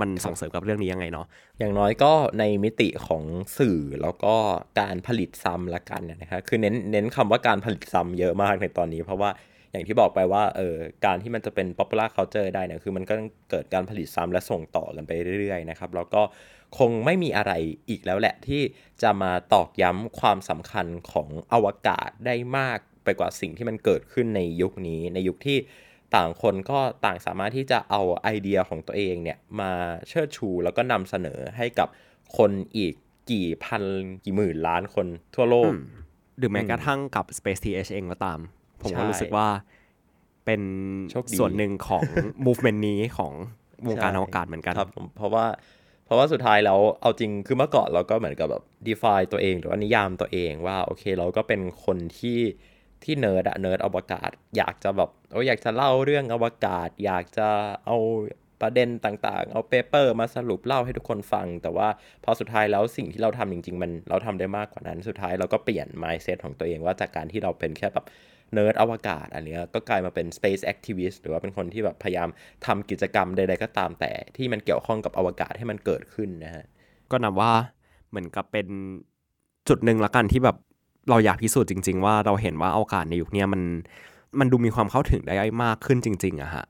[0.00, 1.26] มันส่งเสริมกับเรื่องนี้ยังไงเนาะ
[1.58, 3.22] อย่างน้อยก็ในมิติของ
[3.58, 4.34] สื่อแล้วก็
[4.80, 9.30] การผลิตซ้ำละกันเนยนะครับคือเน้นเน้นคำว่าการผลิตซ้ำเยอะมากในตอนนี้ เพราะว่า
[9.72, 10.74] อย่างที่บอกไปว่าเออ
[11.04, 16.22] การที่มันจะเป็น popular culture ได้เนี่ยคือมันก็ต้องเกิดการผลิตซ้ำและส่งต่อกันไปเรื่อยๆนะครับ แล้วก็
[16.78, 17.52] คงไม่มีอะไร
[17.88, 18.62] อีกแล้วแหละที่
[19.02, 25.58] จะมาตอกย้ำความสำคัญของอวกาศได้มาก ไปกว่าสิ่งที่มันเกิดขึ้นในยุคนี้ ในยุคที่
[26.14, 29.72] ต่างคนก็ต่างสามารถที่จะเอาไอเดียของตัวเองเนี่ยมา
[30.08, 31.88] เชิดชูแล้วก็นำเสนอให้กับ
[32.38, 32.94] คนอีก
[33.30, 33.82] กี่พัน
[34.24, 35.72] กี่หมื่นล้านคนทั่วโลก
[36.38, 38.38] หรือแม้กระทั่งกับ Space TH เองก็ตาม
[38.82, 39.48] ผมก็ใช่รู้สึกว่า
[40.44, 40.62] เป็น
[41.10, 42.02] โชคดีส่วนหนึ่งของ
[42.46, 43.32] movement นี้ของ
[43.88, 45.46] วงการอวกาศเหมือนกันครับผมเพราะว่า
[46.04, 52.38] เพราะว่าสุดท้ายแล้วเอาจริงคือเมื่อก่อนเราก็เหมือนกับแบบ define ตัวเอง หรือว่านิยามตัวเองว่าโอเคเราก็เป็นคนที่
[53.04, 57.48] ที่เนิร์ดอะเนิร์ดอวกาศ อยากจะแบบโอ้อยากจะเล่าเรื่องอวกาศ อยากจะ
[57.86, 57.96] เอา
[58.62, 61.88] ประเด็นต่างๆ เอา paper มาสรุปเล่าให้ทุกคนฟัง แต่ว่า
[62.24, 68.06] พอสุดท้ายแล้วสิ่งที่เราทำจริง ๆ มันเราทำได้มากกว่านั้น สุดท้ายเราก็เปลี่ยน mindset ของตัวเองว่าจากการที่เราเป็นแค่แบบ
[68.52, 72.28] เนิร์ดอวกาศ อันนี้ก็กลายมาเป็น space activist หรือว่าเป็นคนที่แบบพยายาม
[72.66, 76.64] ทำกิจกรรมใดๆก็ตามแต่ที่มันเกี่ยวข้องกับอวกาศให้มันเกิดขึ้นนะฮะ
[77.10, 77.52] ก็นับว่า
[78.08, 78.66] เหมือนกับเป็น
[79.68, 80.56] จุดหนึ่งละกันที่แบบ
[81.10, 83.62] เราอยากพิสูจน์จริง ๆ ว่าเราเห็นว่าอวกาศในยุคนี้มัน
[84.38, 86.64] มันดูมีความเข้าถึงได้มากขึ้นจริงๆอะฮะ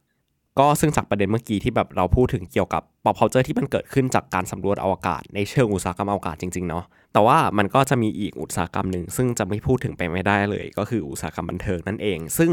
[0.59, 12.51] ก็ซึ่งจากประเด็นเมื่อกี้ที่แบบเราพูดถึงเกี่ยวกับ pop culture ที่มันเกิดขึ้นจากการสำรวจอวกาศ ในเชิงอุตสาหกรรมอวกาศจริงๆเนาะแต่ว่ามันก็จะมีอีกอุตสาหกรรมหนึ่งซึ่งจะไม่พูดถึงไปไม่ได้เลย ก็คืออุตสาหกรรมบันเทิงนั่นเอง ซึ่ง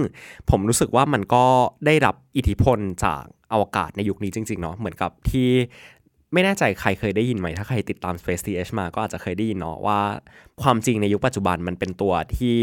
[0.50, 1.46] ผมรู้สึกว่ามันก็
[1.86, 3.22] ได้รับอิทธิพลจาก
[3.54, 5.50] อวกาศในยุคนี้จริงๆเนาะเหมือนกับที่
[6.34, 10.00] ไม่แน่ใจใครเคยได้ยินไหม ถ้าใครติดตาม Space TH มาก็อาจจะเคยได้ยินเนาะว่า
[10.62, 12.58] ความจริงในยุคปัจจุบันมันเป็นตัวที่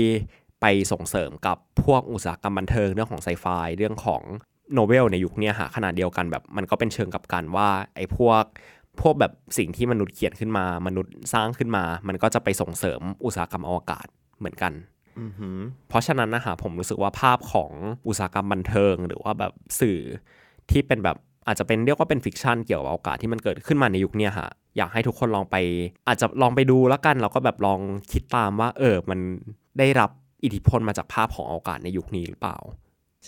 [0.60, 4.22] ไปส่งเสริมกับพวกอุตสาหกรรมบันเทิงเรื่องของไซไฟเรื่องของ
[4.74, 8.42] โนเวลในยุคนี้หาขนาดเดียวกันแบบ มันก็เป็นเชิงกับกันว่าไอ้พวก
[9.00, 14.06] พวกแบบสิ่งที่มนุษย์เขียนขึ้นมา มนุษย์สร้างขึ้นมา มันก็จะไปส่งเสริมอุตสาหกรรมอวกาศ
[14.38, 14.72] เหมือนกัน
[15.88, 17.70] เพราะฉะนั้นนะฮะผมรู้สึกว่าภาพของ
[18.06, 19.98] อุตสาหกรรมบันเทิง หรือว่าแบบสื่อ
[20.70, 21.16] ที่เป็นแบบ
[21.48, 25.56] อาจจะเป็นเรียกว่าเป็น fiction เกี่ยวกับอวกาศที่มันเกิดขึ้นมาในยุคนี้ฮะอยากให้ทุกคนลองไป
[26.08, 27.80] อาจจะลองไปดูแล้วกันแล้วก็แบบลอง
[28.12, 29.20] คิดตามว่าเออมัน
[29.78, 30.10] ได้รับ
[30.44, 32.58] อิทธิพลมาจากภาพของอวกาศในยุคนี้หรือเปล่า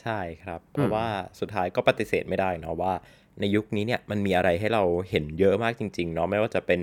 [0.00, 1.06] ใช่ครับ เพราะว่า
[1.40, 2.92] สุดท้ายก็ปฏิเสธไม่ได้เนาะว่า
[3.40, 6.80] ในยุคนี้เนี่ยมันมีอะไรให้เราเห็นเยอะมากจริงๆเนาะไม่ว่าจะเป็น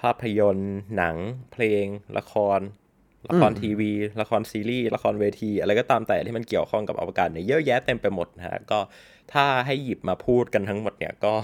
[0.00, 1.16] ภาพยนตร์หนัง
[1.52, 1.84] เพลง
[2.16, 2.58] ละคร
[3.28, 8.78] ละครทีวี ละครซีรีส์ ละครเวที อะไรก็ตามแต่ที่มันเกี่ยวข้องกับอวกาศเนี่ยเยอะแยะเต็มไปหมดนะฮะ ก็
[9.32, 11.34] ถ้าให้หยิบมาพูดกันทั้งหมดเนี่ยก็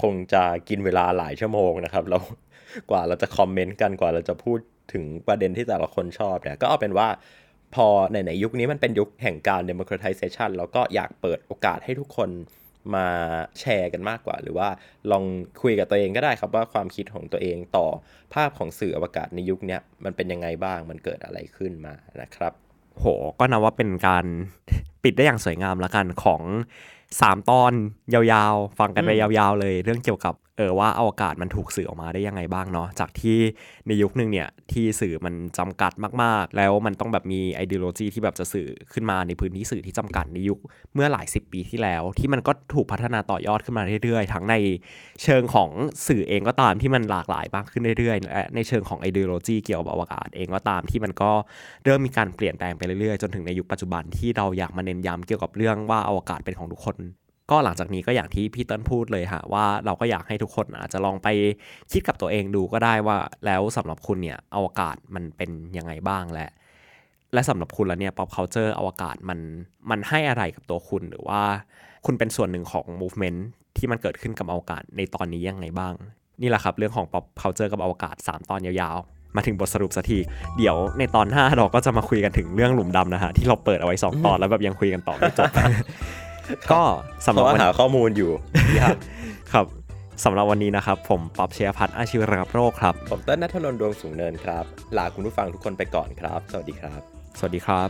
[0.00, 2.18] คงจะกินเวลาหลายชั่วโมงนะครับเรา
[2.90, 4.58] กว่าเราจะคอมเมนต์กันกว่าเราจะพูด
[4.92, 7.08] ถึงประเด็นที่แต่ละคนชอบเนี่ย ก็เอาเป็นว่า
[7.74, 12.30] พอในในยุคนี้มันเป็นยุคแห่งการ democratization แล้วก็อยากเปิดโอกาสให้ทุกคน
[12.96, 13.06] มา
[13.60, 14.68] แชร์กันมากกว่า หรือว่า
[15.10, 15.24] ลอง
[15.62, 17.86] คุยกับตัวเองก็ได้ครับว่าความคิดของตัวเองต่อ
[18.34, 22.52] ภาพของสื่ออวกาศในยุคเนี้ยมันเป็นยังไงบ้างมันเกิดอะไรขึ้นมานะครับ
[22.96, 23.06] โห
[23.40, 24.24] ก็นับว่าเป็นการ
[25.02, 26.42] ปิดได้อย่างสวยงามละกันของ
[26.96, 27.72] 3 ตอน
[28.14, 33.38] ยาวๆ ฟังกันไปยาวๆเลย เรื่องเกี่ยวกับเออว่าอวกาศมันถูกสื่อออกมาได้ยังไงบ้างเนาะจากที่
[33.86, 40.58] ในยุคนึงเนี่ยที่สื่อมันจำกัดมากๆ แล้วมันต้องแบบมีไอเดียโลจีที่แบบจะสื่อขึ้นมาในพื้นที่สื่อที่จำกัดในยุค
[40.94, 44.54] เมื่อหลายสิบปีที่แล้ว ที่มันก็ถูกพัฒนาต่อยอดขึ้นมาเรื่อยๆ ทั้งใน
[45.22, 45.70] เชิงของ
[46.06, 51.30] สื่อเองก็ตามที่มันหลากหลายมากขึ้นเรื่อยๆและในเชิงของไอเดียโลจีเกี่ยวกับอวกาศเองก็ตามที่มันก็
[51.84, 56.96] เริ่มมีการเปลี่ยนแปลงไปเรื่อยๆ จนถึงในยุคปัจจุบันที่เราอยากมาเน้นย้ำเกี่ยวกับเรื่องว่าอวกาศเป็นของทุกคน
[57.50, 61.28] ก็หลังจากนี้ก็อย่างที่พี่เติ้ลพูดเลยฮะว่าเราก็อยากให้ทุกคนอาจจะลองไป
[61.92, 66.48] คิดกับตัวเองดูก็ได้ว่าแล้วสำหรับคุณเนี่ยอวกาศมันเป็นยังไงบ้างและ
[67.34, 69.38] และสำหรับคุณแล้วเนี่ย pop culture อวกาศมัน
[69.90, 71.42] มันให้อะไรกับตัวคุณหรือว่า
[72.06, 73.38] คุณเป็นส่วนหนึ่งของ movement
[73.76, 75.94] ที่มันเกิดขึ้นกับอวกาศในตอนนี้ยังไงบ้าง
[76.42, 80.18] นี่แหละครับเรื่องของ pop culture กับอวกาศ 3 ตอนยาวๆ มาถึงบทสรุปสักที
[80.58, 85.50] เดี๋ยวในตอนหน้าเราก็จะมาคุยกันถึงเรื่องหลุมดำนะฮะที่เราเปิดเอาไว้ 2 ตอนแล้วแบบยังคุยกันต่อไม่จบ
[86.72, 86.82] ก็
[87.26, 88.32] สำเพหรับราะว่าวันหาข้อมูลอยู่
[88.80, 88.96] ยาก
[89.52, 89.66] ครับ
[90.24, 94.64] สำหรับวันนี้นะครับ ผมป๊อบเชียพัฒน์อาชีวรักโรคครับ ผมเต้นนัทนนท์ดวงสูงเนินครับ
[94.96, 97.00] ลาคุณผู้ฟังทุกคนไปก่อนครับ สวัสดีครับ
[97.38, 97.88] สวัสดีครับ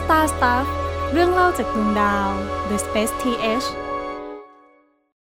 [0.00, 0.66] Star Stuff
[1.12, 2.30] เรื่องเล่าจากดวงดาว
[2.68, 3.66] The Space TH